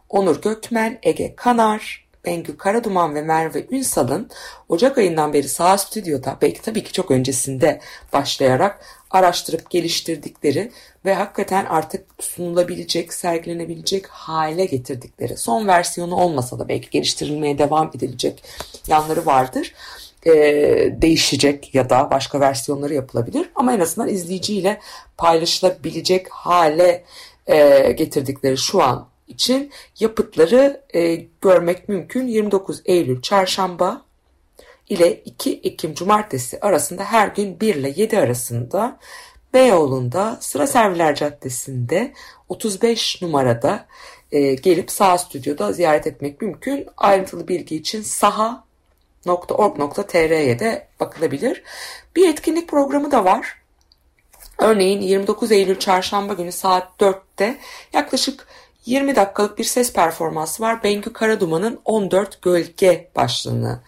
Onur 0.10 0.41
Gökmen, 0.41 1.00
Ege 1.03 1.36
Kanar, 1.36 2.03
Bengü 2.25 2.57
Karaduman 2.57 3.15
ve 3.15 3.22
Merve 3.22 3.67
Ünsal'ın 3.72 4.29
Ocak 4.69 4.98
ayından 4.98 5.33
beri 5.33 5.50
Sağ 5.50 5.77
Stüdyo'da 5.77 6.38
belki 6.41 6.62
tabii 6.62 6.83
ki 6.83 6.91
çok 6.91 7.12
öncesinde 7.12 7.81
başlayarak 8.13 8.86
araştırıp 9.12 9.69
geliştirdikleri 9.69 10.72
ve 11.05 11.13
hakikaten 11.13 11.65
artık 11.65 12.05
sunulabilecek, 12.19 13.13
sergilenebilecek 13.13 14.07
hale 14.07 14.65
getirdikleri. 14.65 15.38
Son 15.38 15.67
versiyonu 15.67 16.15
olmasa 16.15 16.60
da 16.60 16.69
belki 16.69 16.89
geliştirilmeye 16.89 17.57
devam 17.57 17.91
edilecek 17.95 18.43
yanları 18.88 19.25
vardır. 19.25 19.74
Ee, 20.25 20.96
değişecek 21.01 21.75
ya 21.75 21.89
da 21.89 22.12
başka 22.12 22.39
versiyonları 22.39 22.94
yapılabilir. 22.94 23.50
Ama 23.56 23.74
en 23.74 23.80
azından 23.80 24.10
izleyiciyle 24.10 24.80
paylaşılabilecek 25.18 26.30
hale 26.30 27.03
e, 27.48 27.92
getirdikleri 27.92 28.58
şu 28.58 28.84
an 28.84 29.08
için 29.27 29.72
yapıtları 30.00 30.82
e, 30.96 31.15
görmek 31.42 31.89
mümkün. 31.89 32.27
29 32.27 32.82
Eylül 32.86 33.22
çarşamba 33.22 34.01
ile 34.89 35.22
2 35.25 35.60
Ekim 35.63 35.94
cumartesi 35.94 36.60
arasında 36.60 37.03
her 37.03 37.27
gün 37.27 37.60
1 37.60 37.75
ile 37.75 37.94
7 37.96 38.20
arasında 38.20 39.00
Beyoğlu'nda 39.53 40.38
Sıra 40.42 40.68
Serviler 40.68 41.15
Caddesi'nde 41.15 42.13
35 42.50 43.22
numarada 43.22 43.86
e, 44.32 44.53
gelip 44.53 44.92
Sağ 44.92 45.18
Stüdyo'da 45.18 45.74
ziyaret 45.74 46.08
etmek 46.08 46.42
mümkün. 46.42 46.88
Ayrıntılı 46.98 47.48
bilgi 47.48 47.75
için 47.75 48.01
saha.org.tr'ye 49.25 50.60
de 50.60 50.88
bakılabilir. 51.00 51.63
Bir 52.15 52.30
etkinlik 52.30 52.70
programı 52.70 53.12
da 53.12 53.25
var. 53.25 53.56
Örneğin 54.58 55.01
29 55.01 55.51
Eylül 55.51 55.80
çarşamba 55.80 56.34
günü 56.34 56.51
saat 56.51 56.88
4'te 57.00 57.58
yaklaşık 57.94 58.48
20 58.86 59.15
dakikalık 59.15 59.58
bir 59.58 59.63
ses 59.63 59.94
performansı 59.94 60.63
var. 60.63 60.84
Bengü 60.84 61.13
Karaduman'ın 61.13 61.80
14 61.86 62.42
Gölge 62.42 63.10
başlığını 63.15 63.80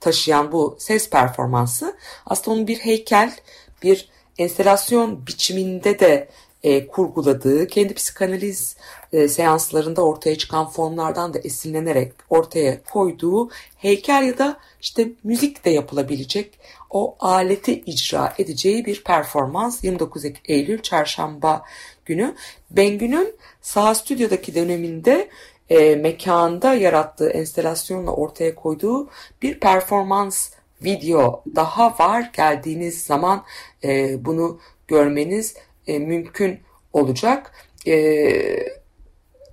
taşıyan 0.00 0.52
bu 0.52 0.76
ses 0.78 1.10
performansı 1.10 1.96
aslında 2.26 2.56
onun 2.56 2.66
bir 2.66 2.78
heykel, 2.78 3.36
bir 3.82 4.08
enstelasyon 4.38 5.26
biçiminde 5.26 6.00
de 6.00 6.28
e, 6.62 6.86
kurguladığı, 6.86 7.66
kendi 7.66 7.94
psikanaliz 7.94 8.76
e, 9.12 9.28
seanslarında 9.28 10.04
ortaya 10.04 10.38
çıkan 10.38 10.70
formlardan 10.70 11.34
da 11.34 11.38
esinlenerek 11.38 12.12
ortaya 12.30 12.82
koyduğu 12.82 13.50
heykel 13.76 14.22
ya 14.22 14.38
da 14.38 14.58
işte 14.80 15.08
müzik 15.24 15.64
de 15.64 15.70
yapılabilecek 15.70 16.58
o 16.90 17.16
aleti 17.20 17.80
icra 17.80 18.34
edeceği 18.38 18.84
bir 18.84 19.04
performans 19.04 19.84
29 19.84 20.24
Eylül 20.44 20.82
çarşamba 20.82 21.62
günü. 22.04 22.34
Bengü'nün 22.70 23.34
sağ 23.62 23.94
stüdyodaki 23.94 24.54
döneminde 24.54 25.28
e, 25.70 25.96
mekanda 25.96 26.74
yarattığı 26.74 27.30
enstelasyonla 27.30 28.10
ortaya 28.10 28.54
koyduğu 28.54 29.08
bir 29.42 29.60
performans 29.60 30.50
video 30.84 31.44
daha 31.56 31.98
var. 31.98 32.30
Geldiğiniz 32.36 33.02
zaman 33.02 33.44
e, 33.84 34.24
bunu 34.24 34.60
görmeniz 34.88 35.54
e, 35.86 35.98
mümkün 35.98 36.60
olacak. 36.92 37.52
E, 37.86 37.94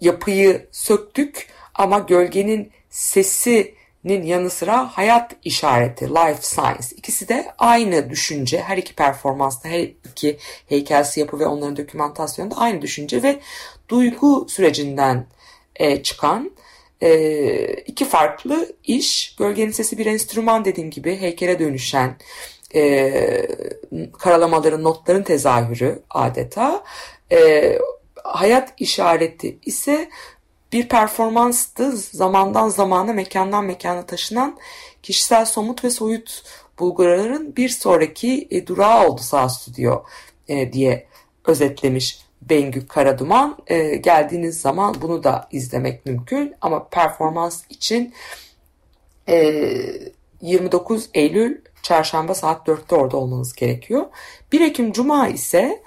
yapıyı 0.01 0.67
söktük 0.71 1.47
ama 1.75 1.99
gölgenin 1.99 2.71
sesinin 2.89 4.23
yanı 4.23 4.49
sıra 4.49 4.97
hayat 4.97 5.35
işareti, 5.43 6.09
life 6.09 6.41
science. 6.41 6.87
İkisi 6.97 7.27
de 7.27 7.51
aynı 7.57 8.09
düşünce. 8.09 8.61
Her 8.61 8.77
iki 8.77 8.95
performansta, 8.95 9.69
her 9.69 9.79
iki 10.11 10.37
heykelsi 10.67 11.19
yapı 11.19 11.39
ve 11.39 11.45
onların 11.45 11.77
dokümantasyonunda 11.77 12.57
aynı 12.57 12.81
düşünce 12.81 13.23
ve 13.23 13.39
duygu 13.89 14.47
sürecinden 14.49 15.27
e, 15.75 16.03
çıkan 16.03 16.51
e, 17.01 17.73
iki 17.73 18.05
farklı 18.05 18.75
iş. 18.83 19.35
Gölgenin 19.35 19.71
sesi 19.71 19.97
bir 19.97 20.05
enstrüman 20.05 20.65
dediğim 20.65 20.89
gibi 20.89 21.17
heykele 21.17 21.59
dönüşen 21.59 22.17
e, 22.75 23.47
karalamaların, 24.19 24.83
notların 24.83 25.23
tezahürü 25.23 26.03
adeta. 26.09 26.83
E, 27.31 27.79
hayat 28.23 28.73
işareti 28.77 29.59
ise 29.65 30.09
bir 30.71 30.89
performanstı. 30.89 31.97
Zamandan 31.97 32.69
zamana, 32.69 33.13
mekandan 33.13 33.65
mekana 33.65 34.05
taşınan 34.05 34.57
kişisel 35.03 35.45
somut 35.45 35.83
ve 35.83 35.89
soyut 35.89 36.43
bulguların 36.79 37.55
bir 37.55 37.69
sonraki 37.69 38.47
e, 38.51 38.67
durağı 38.67 39.07
oldu 39.07 39.21
sağ 39.21 39.49
stüdyo 39.49 40.03
e, 40.47 40.73
diye 40.73 41.07
özetlemiş 41.45 42.19
Bengü 42.41 42.87
Karaduman. 42.87 43.57
E, 43.67 43.95
geldiğiniz 43.95 44.61
zaman 44.61 44.95
bunu 45.01 45.23
da 45.23 45.47
izlemek 45.51 46.05
mümkün 46.05 46.55
ama 46.61 46.89
performans 46.89 47.63
için 47.69 48.13
e, 49.29 49.63
29 50.41 51.09
Eylül 51.13 51.57
çarşamba 51.83 52.35
saat 52.35 52.67
4'te 52.67 52.95
orada 52.95 53.17
olmanız 53.17 53.53
gerekiyor. 53.53 54.05
1 54.51 54.61
Ekim 54.61 54.91
Cuma 54.91 55.27
ise 55.27 55.83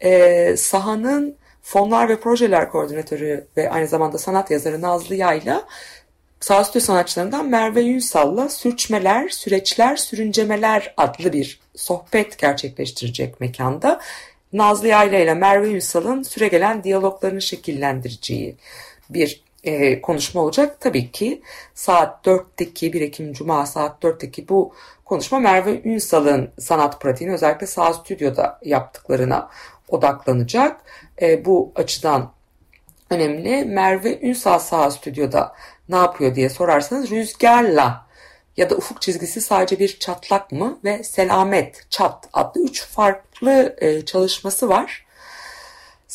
e, 0.00 0.56
sahanın 0.56 1.36
fonlar 1.62 2.08
ve 2.08 2.20
projeler 2.20 2.70
koordinatörü 2.70 3.46
ve 3.56 3.70
aynı 3.70 3.88
zamanda 3.88 4.18
sanat 4.18 4.50
yazarı 4.50 4.82
Nazlı 4.82 5.14
Yayla 5.14 5.64
Sağ 6.40 6.64
stüdyo 6.64 6.80
sanatçılarından 6.80 7.48
Merve 7.48 7.80
Yunsal'la 7.80 8.48
Sürçmeler, 8.48 9.28
Süreçler, 9.28 9.96
Sürüncemeler 9.96 10.94
adlı 10.96 11.32
bir 11.32 11.60
sohbet 11.76 12.38
gerçekleştirecek 12.38 13.40
mekanda. 13.40 14.00
Nazlı 14.52 14.88
Yayla 14.88 15.18
ile 15.18 15.34
Merve 15.34 15.68
Yunsal'ın 15.68 16.22
süregelen 16.22 16.84
diyaloglarını 16.84 17.42
şekillendireceği 17.42 18.56
bir 19.10 19.45
e, 19.66 20.00
konuşma 20.00 20.40
olacak. 20.40 20.80
Tabii 20.80 21.10
ki 21.12 21.42
saat 21.74 22.26
4'teki 22.26 22.92
1 22.92 23.00
Ekim 23.00 23.32
Cuma 23.32 23.66
saat 23.66 24.02
4'teki 24.02 24.48
bu 24.48 24.74
konuşma 25.04 25.38
Merve 25.38 25.82
Ünsal'ın 25.84 26.50
sanat 26.58 27.00
pratiğini 27.00 27.34
özellikle 27.34 27.66
sağ 27.66 27.92
stüdyoda 27.92 28.58
yaptıklarına 28.64 29.50
odaklanacak. 29.88 30.80
E, 31.22 31.44
bu 31.44 31.72
açıdan 31.74 32.32
önemli. 33.10 33.64
Merve 33.64 34.20
Ünsal 34.20 34.58
sağ 34.58 34.90
stüdyoda 34.90 35.54
ne 35.88 35.96
yapıyor 35.96 36.34
diye 36.34 36.48
sorarsanız 36.48 37.10
rüzgarla 37.10 38.06
ya 38.56 38.70
da 38.70 38.76
ufuk 38.76 39.02
çizgisi 39.02 39.40
sadece 39.40 39.78
bir 39.78 39.98
çatlak 39.98 40.52
mı 40.52 40.78
ve 40.84 41.02
selamet 41.02 41.86
çat 41.90 42.28
adlı 42.32 42.60
üç 42.62 42.84
farklı 42.86 43.76
e, 43.78 44.04
çalışması 44.04 44.68
var. 44.68 45.05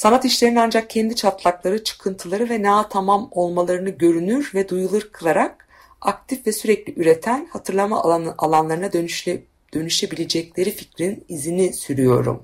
Sanat 0.02 0.26
işlerinin 0.26 0.56
ancak 0.56 0.90
kendi 0.90 1.16
çatlakları, 1.16 1.84
çıkıntıları 1.84 2.50
ve 2.50 2.64
ne 2.64 2.90
tamam 2.90 3.30
olmalarını 3.32 3.90
görünür 3.90 4.52
ve 4.54 4.70
duyulur 4.70 5.10
kılarak 5.12 5.68
aktif 6.02 6.48
ve 6.48 6.52
sürekli 6.52 7.02
üreten 7.02 7.48
hatırlama 7.52 8.04
alanı, 8.04 8.36
alanlarına 8.38 8.94
dönüşle, 8.94 9.42
dönüşebilecekleri 9.74 10.72
fikrin 10.72 11.26
izini 11.30 11.74
sürüyorum 11.74 12.44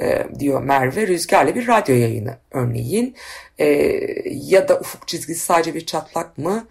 e, 0.00 0.26
diyor 0.38 0.62
Merve 0.62 1.06
Rüzgar'la 1.06 1.54
bir 1.54 1.68
radyo 1.68 1.94
yayını 1.94 2.38
örneğin. 2.50 3.16
E, 3.58 3.66
ya 4.26 4.68
da 4.68 4.80
ufuk 4.80 5.08
çizgisi 5.08 5.40
sadece 5.40 5.74
bir 5.74 5.86
çatlak 5.86 6.38
mı? 6.38 6.66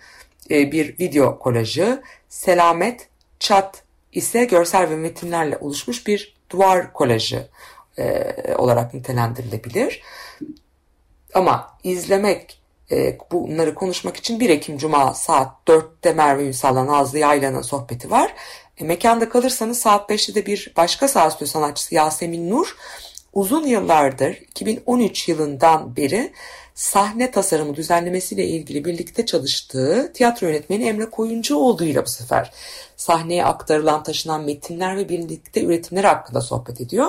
E, 0.51 0.71
bir 0.71 0.99
video 0.99 1.39
kolajı. 1.39 2.01
Selamet 2.29 3.07
Çat 3.39 3.83
ise 4.13 4.45
görsel 4.45 4.89
ve 4.89 4.95
metinlerle 4.95 5.57
oluşmuş 5.57 6.07
bir 6.07 6.35
duvar 6.49 6.93
kolajı 6.93 7.47
e, 7.99 8.55
olarak 8.57 8.93
nitelendirilebilir. 8.93 10.01
Ama 11.33 11.77
izlemek, 11.83 12.61
e, 12.91 13.17
bunları 13.31 13.75
konuşmak 13.75 14.17
için 14.17 14.39
1 14.39 14.49
Ekim 14.49 14.77
Cuma 14.77 15.13
saat 15.13 15.51
4'te 15.67 16.13
Merve 16.13 16.47
Ünsal'la 16.47 16.87
Nazlı 16.87 17.17
Yaylan'ın 17.17 17.61
sohbeti 17.61 18.11
var. 18.11 18.33
E, 18.77 18.83
mekanda 18.83 19.29
kalırsanız 19.29 19.79
saat 19.79 20.09
5'te 20.09 20.35
de 20.35 20.45
bir 20.45 20.73
başka 20.77 21.07
sahne 21.07 21.47
sanatçısı 21.47 21.95
Yasemin 21.95 22.49
Nur 22.49 22.75
uzun 23.33 23.67
yıllardır 23.67 24.35
2013 24.35 25.29
yılından 25.29 25.95
beri 25.95 26.33
sahne 26.79 27.31
tasarımı 27.31 27.75
düzenlemesiyle 27.75 28.47
ilgili 28.47 28.85
birlikte 28.85 29.25
çalıştığı 29.25 30.13
tiyatro 30.13 30.47
yönetmeni 30.47 30.85
Emre 30.85 31.09
Koyuncuoğlu 31.09 31.85
ile 31.85 32.05
bu 32.05 32.09
sefer 32.09 32.51
sahneye 32.95 33.45
aktarılan 33.45 34.03
taşınan 34.03 34.43
metinler 34.45 34.97
ve 34.97 35.09
birlikte 35.09 35.63
üretimler 35.63 36.03
hakkında 36.03 36.41
sohbet 36.41 36.81
ediyor. 36.81 37.07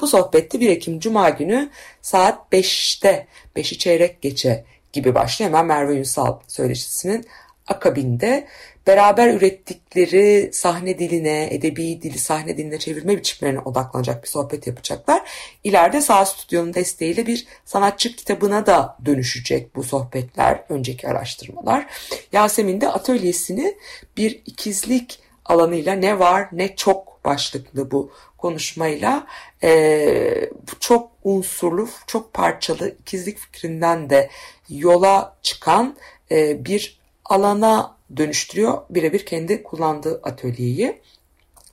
Bu 0.00 0.06
sohbette 0.06 0.60
1 0.60 0.70
Ekim 0.70 1.00
Cuma 1.00 1.30
günü 1.30 1.70
saat 2.02 2.52
5'te 2.52 3.26
5'i 3.56 3.78
çeyrek 3.78 4.22
geçe 4.22 4.64
gibi 4.92 5.14
başlıyor. 5.14 5.50
Hemen 5.50 5.66
Merve 5.66 5.96
Ünsal 5.96 6.38
söyleşisinin 6.48 7.26
akabinde 7.66 8.48
beraber 8.86 9.34
ürettikleri 9.34 10.50
sahne 10.52 10.98
diline, 10.98 11.48
edebi 11.50 12.02
dili 12.02 12.18
sahne 12.18 12.56
diline 12.56 12.78
çevirme 12.78 13.16
biçimlerine 13.16 13.60
odaklanacak 13.60 14.22
bir 14.22 14.28
sohbet 14.28 14.66
yapacaklar. 14.66 15.22
İleride 15.64 16.00
Sağ 16.00 16.24
Stüdyo'nun 16.24 16.74
desteğiyle 16.74 17.26
bir 17.26 17.46
sanatçı 17.64 18.16
kitabına 18.16 18.66
da 18.66 18.96
dönüşecek 19.04 19.76
bu 19.76 19.82
sohbetler, 19.82 20.64
önceki 20.68 21.08
araştırmalar. 21.08 21.86
Yasemin 22.32 22.80
de 22.80 22.88
atölyesini 22.88 23.76
bir 24.16 24.42
ikizlik 24.46 25.18
alanıyla 25.44 25.94
ne 25.94 26.18
var 26.18 26.48
ne 26.52 26.76
çok 26.76 27.24
başlıklı 27.24 27.90
bu 27.90 28.12
konuşmayla 28.38 29.26
e, 29.62 30.50
çok 30.80 31.10
unsurlu, 31.24 31.88
çok 32.06 32.34
parçalı 32.34 32.88
ikizlik 33.00 33.38
fikrinden 33.38 34.10
de 34.10 34.30
yola 34.68 35.36
çıkan 35.42 35.96
e, 36.30 36.64
bir 36.64 37.01
alana 37.32 37.96
dönüştürüyor 38.16 38.78
birebir 38.90 39.26
kendi 39.26 39.62
kullandığı 39.62 40.20
atölyeyi. 40.22 41.00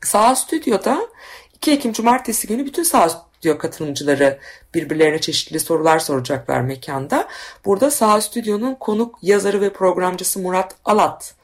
Sağ 0.01 0.35
Stüdyo'da 0.35 1.07
2 1.55 1.71
Ekim 1.71 1.93
Cumartesi 1.93 2.47
günü 2.47 2.65
bütün 2.65 2.83
Sağ 2.83 3.09
stüdyo 3.09 3.57
katılımcıları 3.57 4.39
birbirlerine 4.73 5.21
çeşitli 5.21 5.59
sorular 5.59 5.99
soracaklar 5.99 6.61
mekanda. 6.61 7.27
Burada 7.65 7.91
Saha 7.91 8.21
Stüdyo'nun 8.21 8.75
konuk 8.75 9.19
yazarı 9.21 9.61
ve 9.61 9.73
programcısı 9.73 10.39
Murat 10.39 10.75
Alat 10.85 11.35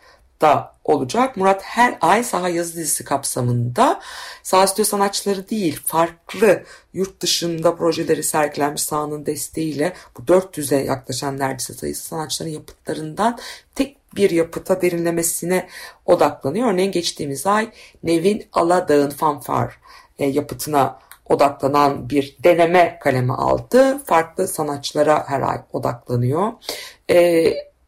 da 0.42 0.76
olacak. 0.84 1.38
Murat 1.38 1.62
her 1.64 1.98
ay 2.02 2.24
saha 2.24 2.50
yazı 2.50 2.76
dizisi 2.76 3.04
kapsamında 3.04 4.02
saha 4.44 4.68
stüdyo 4.68 4.86
sanatçıları 4.86 5.50
değil 5.50 5.80
farklı 5.86 6.64
yurt 6.94 7.22
dışında 7.22 7.76
projeleri 7.76 8.24
sergilenmiş 8.24 8.82
sahanın 8.82 9.26
desteğiyle 9.26 9.94
bu 10.18 10.22
400'e 10.22 10.84
yaklaşan 10.84 11.40
neredeyse 11.40 11.74
sayısı 11.74 12.08
sanatçıların 12.08 12.54
yapıtlarından 12.54 13.40
tek 13.76 13.98
bir 14.16 14.30
yapıta 14.30 14.82
derinlemesine 14.82 15.68
odaklanıyor. 16.06 16.74
Örneğin 16.74 16.92
geçtiğimiz 16.92 17.48
ay 17.48 17.72
Nevin 18.04 18.48
Aladağ'ın 18.54 19.10
Fanfar 19.10 19.80
e, 20.20 20.26
yapıtına 20.26 21.00
odaklanan 21.26 22.10
bir 22.10 22.38
deneme 22.44 23.00
kalemi 23.02 23.34
aldı. 23.34 23.98
Farklı 24.06 24.48
sanatçılara 24.48 25.24
her 25.28 25.42
ay 25.42 25.58
odaklanıyor. 25.74 26.54
E, 27.10 27.46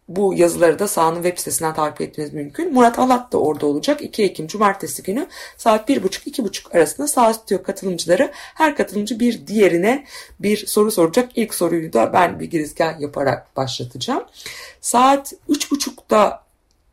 bu 0.08 0.34
yazıları 0.34 0.80
da 0.80 0.88
sahanın 0.88 1.24
web 1.24 1.38
sitesinden 1.38 1.74
takip 1.74 2.02
etmeniz 2.02 2.34
mümkün. 2.34 2.74
Murat 2.74 3.00
Alat 3.00 3.32
da 3.32 3.38
orada 3.38 3.65
olacak. 3.65 4.02
2 4.02 4.24
Ekim 4.24 4.48
Cumartesi 4.48 5.04
günü 5.04 5.28
saat 5.58 5.89
1.30-2.30 5.89 6.78
arasında 6.78 7.08
Saha 7.08 7.34
Stüdyo 7.34 7.63
katılımcıları 7.63 8.32
her 8.34 8.76
katılımcı 8.76 9.20
bir 9.20 9.48
diğerine 9.48 10.06
bir 10.39 10.65
soru 10.65 10.91
soracak. 10.91 11.30
İlk 11.36 11.54
soruyu 11.54 11.93
da 11.93 12.13
ben 12.13 12.39
bir 12.39 12.46
girizgah 12.46 13.00
yaparak 13.00 13.58
başlatacağım. 13.58 14.24
Saat 14.82 15.34
3.30'da 15.50 16.43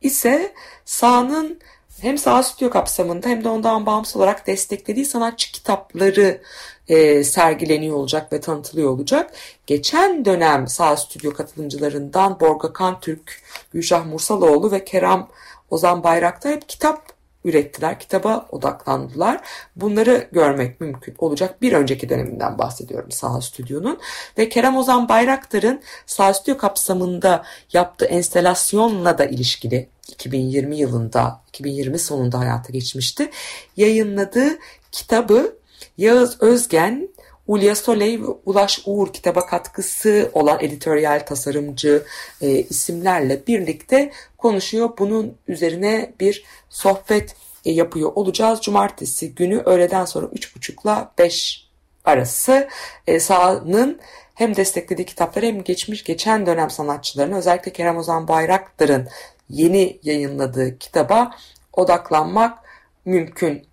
ise 0.00 0.52
sahanın 0.84 1.58
hem 2.00 2.18
Saha 2.18 2.42
Stüdyo 2.42 2.70
kapsamında 2.70 3.28
hem 3.28 3.44
de 3.44 3.48
ondan 3.48 3.86
bağımsız 3.86 4.16
olarak 4.16 4.46
desteklediği 4.46 5.06
sanatçı 5.06 5.52
kitapları 5.52 6.42
e, 6.88 7.24
sergileniyor 7.24 7.96
olacak 7.96 8.32
ve 8.32 8.40
tanıtılıyor 8.40 8.90
olacak. 8.90 9.32
Geçen 9.66 10.24
dönem 10.24 10.68
Saha 10.68 10.96
Stüdyo 10.96 11.32
katılımcılarından 11.32 12.40
Borga 12.40 12.72
Kantürk, 12.72 13.42
Gülşah 13.72 14.06
Mursaloğlu 14.06 14.72
ve 14.72 14.84
Kerem 14.84 15.26
Ozan 15.70 16.04
Bayraktar 16.04 16.52
hep 16.52 16.68
kitap 16.68 17.14
ürettiler, 17.44 18.00
kitaba 18.00 18.46
odaklandılar. 18.50 19.40
Bunları 19.76 20.28
görmek 20.32 20.80
mümkün 20.80 21.14
olacak. 21.18 21.62
Bir 21.62 21.72
önceki 21.72 22.08
döneminden 22.08 22.58
bahsediyorum 22.58 23.10
Saha 23.10 23.40
Stüdyo'nun. 23.40 23.98
Ve 24.38 24.48
Kerem 24.48 24.76
Ozan 24.76 25.08
Bayraktar'ın 25.08 25.82
Saha 26.06 26.34
Stüdyo 26.34 26.58
kapsamında 26.58 27.44
yaptığı 27.72 28.04
enstelasyonla 28.04 29.18
da 29.18 29.24
ilişkili 29.24 29.88
2020 30.08 30.76
yılında, 30.76 31.40
2020 31.48 31.98
sonunda 31.98 32.38
hayata 32.38 32.72
geçmişti. 32.72 33.30
Yayınladığı 33.76 34.58
kitabı 34.92 35.56
Yağız 35.98 36.42
Özgen, 36.42 37.08
Ulya 37.46 37.74
Soley 37.74 38.22
ve 38.22 38.26
Ulaş 38.46 38.82
Uğur 38.86 39.12
kitaba 39.12 39.46
katkısı 39.46 40.30
olan 40.32 40.58
editoryal 40.60 41.20
tasarımcı 41.26 42.04
e, 42.40 42.48
isimlerle 42.48 43.46
birlikte 43.46 44.12
konuşuyor. 44.38 44.90
Bunun 44.98 45.38
üzerine 45.48 46.12
bir 46.20 46.44
sohbet 46.70 47.36
e, 47.64 47.70
yapıyor 47.72 48.12
olacağız. 48.14 48.60
Cumartesi 48.60 49.34
günü 49.34 49.58
öğleden 49.58 50.04
sonra 50.04 50.26
3.30 50.26 51.00
ile 51.00 51.08
5 51.18 51.68
arası 52.04 52.68
e, 53.06 53.20
sahanın 53.20 54.00
hem 54.34 54.56
desteklediği 54.56 55.06
kitapları 55.06 55.46
hem 55.46 55.64
geçmiş 55.64 56.04
geçen 56.04 56.46
dönem 56.46 56.70
sanatçılarına 56.70 57.36
özellikle 57.36 57.72
Kerem 57.72 57.96
Ozan 57.96 58.28
Bayraktar'ın 58.28 59.08
yeni 59.50 59.98
yayınladığı 60.02 60.78
kitaba 60.78 61.30
odaklanmak 61.72 62.58
mümkün 63.04 63.66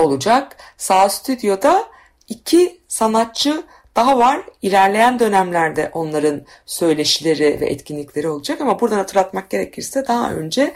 olacak. 0.00 0.56
Sağ 0.76 1.08
Stüdyo'da 1.08 1.86
iki 2.28 2.80
sanatçı 2.88 3.62
daha 3.96 4.18
var. 4.18 4.40
İlerleyen 4.62 5.18
dönemlerde 5.18 5.90
onların 5.92 6.42
söyleşileri 6.66 7.60
ve 7.60 7.66
etkinlikleri 7.66 8.28
olacak 8.28 8.60
ama 8.60 8.80
buradan 8.80 8.96
hatırlatmak 8.96 9.50
gerekirse 9.50 10.08
daha 10.08 10.32
önce 10.32 10.74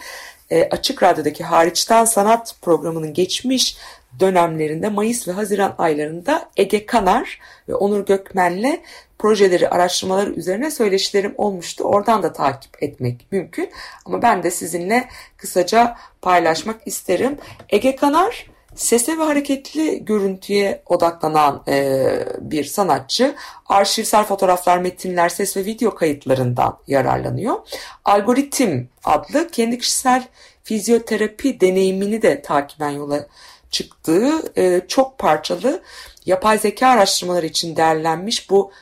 e, 0.50 0.68
Açık 0.68 1.02
Radyo'daki 1.02 1.44
Hariçten 1.44 2.04
Sanat 2.04 2.56
programının 2.62 3.14
geçmiş 3.14 3.76
dönemlerinde 4.20 4.88
Mayıs 4.88 5.28
ve 5.28 5.32
Haziran 5.32 5.74
aylarında 5.78 6.50
Ege 6.56 6.86
Kanar 6.86 7.40
ve 7.68 7.74
Onur 7.74 8.06
Gökmen'le 8.06 8.80
projeleri, 9.18 9.68
araştırmaları 9.68 10.30
üzerine 10.30 10.70
söyleşilerim 10.70 11.34
olmuştu. 11.38 11.84
Oradan 11.84 12.22
da 12.22 12.32
takip 12.32 12.82
etmek 12.82 13.26
mümkün. 13.32 13.70
Ama 14.04 14.22
ben 14.22 14.42
de 14.42 14.50
sizinle 14.50 15.08
kısaca 15.36 15.96
paylaşmak 16.22 16.86
isterim. 16.86 17.38
Ege 17.68 17.96
Kanar 17.96 18.46
sese 18.74 19.18
ve 19.18 19.22
hareketli 19.22 20.04
görüntüye 20.04 20.82
odaklanan 20.86 21.62
e, 21.68 22.06
bir 22.40 22.64
sanatçı. 22.64 23.34
Arşivsel 23.66 24.24
fotoğraflar, 24.24 24.78
metinler, 24.78 25.28
ses 25.28 25.56
ve 25.56 25.64
video 25.64 25.94
kayıtlarından 25.94 26.78
yararlanıyor. 26.86 27.56
Algoritm 28.04 28.82
adlı 29.04 29.48
kendi 29.50 29.78
kişisel 29.78 30.24
fizyoterapi 30.64 31.60
deneyimini 31.60 32.22
de 32.22 32.42
takiben 32.42 32.90
yola 32.90 33.26
çıktığı 33.70 34.52
e, 34.56 34.80
çok 34.88 35.18
parçalı 35.18 35.82
yapay 36.26 36.58
zeka 36.58 36.88
araştırmaları 36.88 37.46
için 37.46 37.76
değerlenmiş 37.76 38.50
bu 38.50 38.72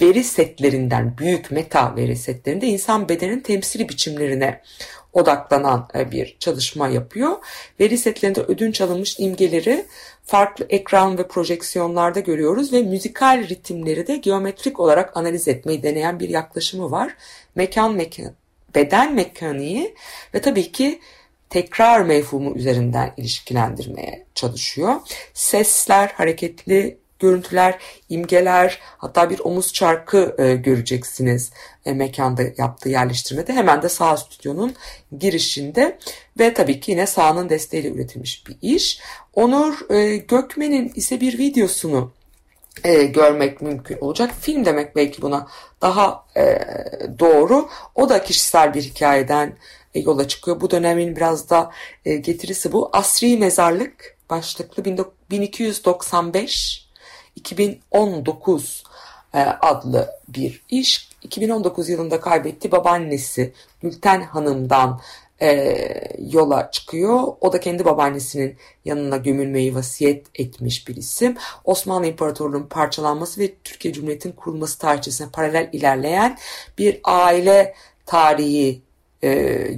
veri 0.00 0.24
setlerinden, 0.24 1.18
büyük 1.18 1.50
meta 1.50 1.96
veri 1.96 2.16
setlerinde 2.16 2.66
insan 2.66 3.08
bedenin 3.08 3.40
temsili 3.40 3.88
biçimlerine 3.88 4.62
odaklanan 5.12 5.88
e, 5.94 6.10
bir 6.10 6.36
çalışma 6.40 6.88
yapıyor. 6.88 7.32
Veri 7.80 7.98
setlerinde 7.98 8.40
ödünç 8.40 8.80
alınmış 8.80 9.16
imgeleri 9.18 9.86
farklı 10.24 10.66
ekran 10.68 11.18
ve 11.18 11.28
projeksiyonlarda 11.28 12.20
görüyoruz 12.20 12.72
ve 12.72 12.82
müzikal 12.82 13.48
ritimleri 13.48 14.06
de 14.06 14.16
geometrik 14.16 14.80
olarak 14.80 15.16
analiz 15.16 15.48
etmeyi 15.48 15.82
deneyen 15.82 16.20
bir 16.20 16.28
yaklaşımı 16.28 16.90
var. 16.90 17.14
Mekan 17.54 17.94
mekan, 17.94 18.34
beden 18.74 19.14
mekaniği 19.14 19.94
ve 20.34 20.40
tabii 20.40 20.72
ki 20.72 21.00
tekrar 21.50 22.00
mefhumu 22.00 22.54
üzerinden 22.56 23.12
ilişkilendirmeye 23.16 24.26
çalışıyor. 24.34 24.94
Sesler, 25.34 26.08
hareketli 26.08 26.99
görüntüler, 27.20 27.78
imgeler, 28.08 28.78
hatta 28.98 29.30
bir 29.30 29.40
omuz 29.40 29.72
çarkı 29.72 30.34
e, 30.38 30.54
göreceksiniz 30.54 31.52
e, 31.86 31.92
mekanda 31.92 32.42
yaptığı 32.58 32.88
yerleştirmede. 32.88 33.52
Hemen 33.52 33.82
de 33.82 33.88
sağ 33.88 34.16
stüdyonun 34.16 34.74
girişinde 35.18 35.98
ve 36.38 36.54
tabii 36.54 36.80
ki 36.80 36.90
yine 36.90 37.06
sahanın 37.06 37.48
desteğiyle 37.48 37.88
üretilmiş 37.88 38.46
bir 38.46 38.56
iş. 38.62 39.00
Onur 39.34 39.90
e, 39.90 40.16
Gökmen'in 40.16 40.92
ise 40.94 41.20
bir 41.20 41.38
videosunu 41.38 42.12
e, 42.84 43.04
görmek 43.04 43.60
mümkün 43.60 43.98
olacak. 44.00 44.30
Film 44.40 44.64
demek 44.64 44.96
belki 44.96 45.22
buna 45.22 45.48
daha 45.82 46.24
e, 46.36 46.58
doğru. 47.18 47.68
O 47.94 48.08
da 48.08 48.22
kişisel 48.22 48.74
bir 48.74 48.82
hikayeden 48.82 49.56
e, 49.94 50.00
yola 50.00 50.28
çıkıyor. 50.28 50.60
Bu 50.60 50.70
dönemin 50.70 51.16
biraz 51.16 51.50
da 51.50 51.70
e, 52.04 52.16
getirisi 52.16 52.72
bu. 52.72 52.90
Asri 52.92 53.36
Mezarlık 53.36 54.16
başlıklı 54.30 54.84
1295 55.30 56.89
2019 57.36 58.84
e, 59.34 59.38
adlı 59.40 60.10
bir 60.28 60.62
iş. 60.68 61.10
2019 61.22 61.88
yılında 61.88 62.20
kaybetti 62.20 62.72
babaannesi 62.72 63.52
Gülten 63.80 64.22
Hanım'dan 64.22 65.00
e, 65.42 65.78
yola 66.32 66.70
çıkıyor. 66.70 67.22
O 67.40 67.52
da 67.52 67.60
kendi 67.60 67.84
babaannesinin 67.84 68.56
yanına 68.84 69.16
gömülmeyi 69.16 69.74
vasiyet 69.74 70.26
etmiş 70.34 70.88
bir 70.88 70.96
isim. 70.96 71.36
Osmanlı 71.64 72.06
İmparatorluğu'nun 72.06 72.66
parçalanması 72.66 73.40
ve 73.40 73.54
Türkiye 73.64 73.94
Cumhuriyeti'nin 73.94 74.32
kurulması 74.32 74.78
tarihçesine 74.78 75.28
paralel 75.32 75.68
ilerleyen 75.72 76.38
bir 76.78 77.00
aile 77.04 77.74
tarihi 78.06 78.82
e, 79.22 79.30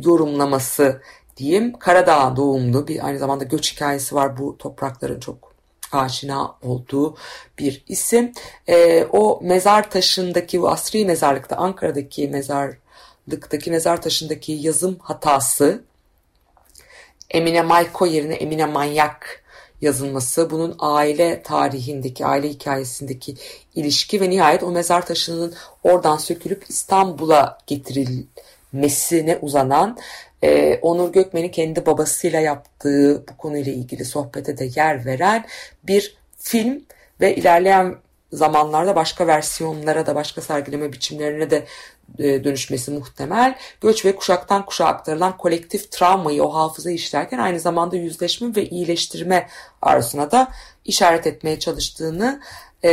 yorumlaması 0.05 1.03
diyeyim. 1.37 1.79
Karadağ 1.79 2.37
doğumlu 2.37 2.89
bir 2.89 3.07
aynı 3.07 3.19
zamanda 3.19 3.45
göç 3.45 3.75
hikayesi 3.75 4.15
var. 4.15 4.39
Bu 4.39 4.59
toprakların 4.59 5.21
çok 5.21 5.52
aşina 5.93 6.57
olduğu 6.63 7.17
bir 7.59 7.85
isim. 7.89 8.33
E, 8.69 9.05
o 9.05 9.41
mezar 9.43 9.91
taşındaki 9.91 10.63
bu 10.63 10.69
asri 10.69 11.05
mezarlıkta 11.05 11.57
Ankara'daki 11.57 12.29
mezarlıktaki 12.29 13.71
mezar 13.71 14.03
taşındaki 14.03 14.53
yazım 14.53 14.99
hatası 15.03 15.85
Emine 17.31 17.63
Mayko 17.63 18.07
yerine 18.07 18.35
Emine 18.35 18.67
Manyak 18.67 19.43
yazılması, 19.83 20.51
bunun 20.51 20.77
aile 20.79 21.43
tarihindeki, 21.43 22.27
aile 22.27 22.49
hikayesindeki 22.49 23.35
ilişki 23.75 24.21
ve 24.21 24.31
nihayet 24.31 24.63
o 24.63 24.71
mezar 24.71 25.07
taşının 25.07 25.55
oradan 25.83 26.17
sökülüp 26.17 26.65
İstanbul'a 26.69 27.59
getirilmesine 27.67 29.39
uzanan 29.43 29.99
e, 30.43 30.79
Onur 30.83 31.13
Gökmen'in 31.13 31.49
kendi 31.49 31.87
babasıyla 31.87 32.41
yaptığı 32.41 33.25
bu 33.29 33.37
konuyla 33.37 33.73
ilgili 33.73 34.05
sohbete 34.05 34.59
de 34.59 34.69
yer 34.77 35.07
veren 35.07 35.45
bir 35.85 36.17
film 36.39 36.83
ve 37.21 37.37
ilerleyen 37.37 37.97
zamanlarda 38.33 38.97
başka 38.97 39.27
versiyonlara 39.27 40.07
da 40.07 40.15
başka 40.15 40.41
sergileme 40.41 40.93
biçimlerine 40.93 41.51
de 41.51 41.65
e, 42.19 42.45
dönüşmesi 42.45 42.91
muhtemel. 42.91 43.59
Göç 43.81 44.05
ve 44.05 44.17
kuşaktan 44.17 44.67
kuşağa 44.67 44.87
aktarılan 44.87 45.37
kolektif 45.37 45.91
travmayı 45.91 46.45
o 46.45 46.55
hafızayı 46.55 46.97
işlerken 46.97 47.39
aynı 47.39 47.61
zamanda 47.61 47.97
yüzleşme 47.97 48.57
ve 48.57 48.69
iyileştirme 48.69 49.49
arzusuna 49.83 50.31
da 50.31 50.49
işaret 50.85 51.27
etmeye 51.27 51.59
çalıştığını 51.59 52.41
e, 52.85 52.93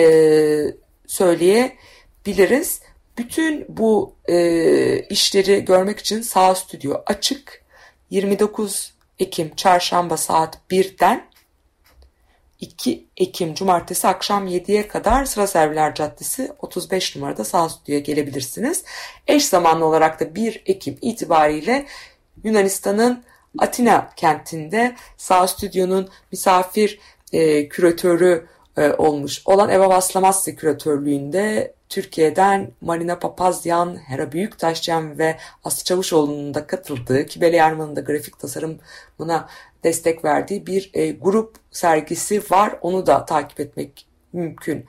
söyleyebiliriz. 1.08 2.82
Bütün 3.20 3.66
bu 3.70 4.16
e, 4.30 5.00
işleri 5.00 5.66
görmek 5.66 6.00
için 6.00 6.22
Sağ 6.22 6.56
Stüdyo 6.56 6.96
açık. 7.06 7.64
29 8.10 8.94
Ekim 9.20 9.56
çarşamba 9.56 10.18
saat 10.18 10.58
1'den 10.72 11.26
2 12.60 13.06
Ekim 13.18 13.54
Cumartesi 13.54 14.08
akşam 14.08 14.48
7'ye 14.48 14.88
kadar 14.88 15.26
Sıra 15.26 15.48
Serviler 15.48 15.96
Caddesi 15.96 16.52
35 16.60 17.16
numarada 17.16 17.44
Sağ 17.44 17.70
Stüdyo'ya 17.70 18.00
gelebilirsiniz. 18.00 18.84
Eş 19.28 19.46
zamanlı 19.46 19.86
olarak 19.86 20.20
da 20.20 20.36
1 20.36 20.64
Ekim 20.66 20.98
itibariyle 21.02 21.86
Yunanistan'ın 22.44 23.24
Atina 23.58 24.10
kentinde 24.16 24.96
Sağ 25.18 25.48
Stüdyo'nun 25.48 26.10
misafir 26.32 27.00
e, 27.34 27.70
küratörü 27.70 28.48
e, 28.78 28.92
olmuş 28.92 29.42
olan 29.46 29.70
Eva 29.70 29.90
Vaslamasya 29.90 30.56
küratörlüğünde 30.56 31.79
Türkiye'den 31.90 32.72
Marina 32.82 33.20
Papazyan, 33.20 33.96
Hera 33.96 34.32
Büyüktaşcan 34.32 35.20
ve 35.20 35.38
Aslı 35.64 35.84
Çavuşoğlu'nun 35.84 36.54
da 36.54 36.68
katıldığı, 36.68 37.26
Kibele 37.26 37.58
Yarman'ın 37.58 37.96
da 37.96 38.02
grafik 38.02 38.40
tasarımına 38.40 39.50
destek 39.84 40.26
verdiği 40.26 40.68
bir 40.68 40.92
e, 40.94 41.12
grup 41.12 41.56
sergisi 41.72 42.42
var. 42.52 42.76
Onu 42.82 43.08
da 43.08 43.26
takip 43.26 43.60
etmek 43.60 44.06
mümkün 44.34 44.86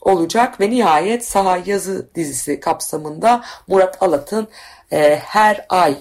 olacak 0.00 0.60
ve 0.60 0.70
nihayet 0.70 1.24
Saha 1.24 1.58
Yazı 1.66 2.08
dizisi 2.14 2.60
kapsamında 2.60 3.44
Murat 3.66 4.02
Alat'ın 4.02 4.48
e, 4.92 5.16
her 5.16 5.66
ay 5.68 5.96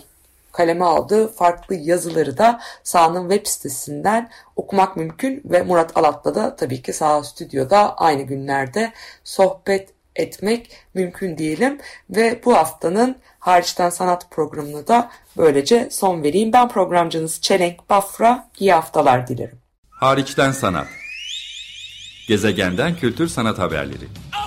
kaleme 0.51 0.85
aldığı 0.85 1.27
farklı 1.27 1.75
yazıları 1.75 2.37
da 2.37 2.59
sahanın 2.83 3.29
web 3.29 3.47
sitesinden 3.47 4.29
okumak 4.55 4.97
mümkün 4.97 5.41
ve 5.45 5.61
Murat 5.63 5.97
Alat'la 5.97 6.35
da 6.35 6.55
tabii 6.55 6.81
ki 6.81 6.93
Saha 6.93 7.23
Stüdyo'da 7.23 7.97
aynı 7.97 8.21
günlerde 8.21 8.93
sohbet 9.23 9.96
etmek 10.19 10.71
mümkün 10.93 11.37
diyelim 11.37 11.77
ve 12.09 12.41
bu 12.45 12.57
haftanın 12.57 13.17
hariçten 13.39 13.89
sanat 13.89 14.31
programına 14.31 14.87
da 14.87 15.11
böylece 15.37 15.87
son 15.91 16.23
vereyim. 16.23 16.53
Ben 16.53 16.69
programcınız 16.69 17.41
Çelenk 17.41 17.89
Bafra. 17.89 18.49
İyi 18.59 18.73
haftalar 18.73 19.27
dilerim. 19.27 19.59
Hariçten 19.89 20.51
sanat. 20.51 20.87
Gezegenden 22.27 22.95
kültür 22.95 23.27
sanat 23.27 23.59
haberleri. 23.59 23.95
Okay, 23.95 24.46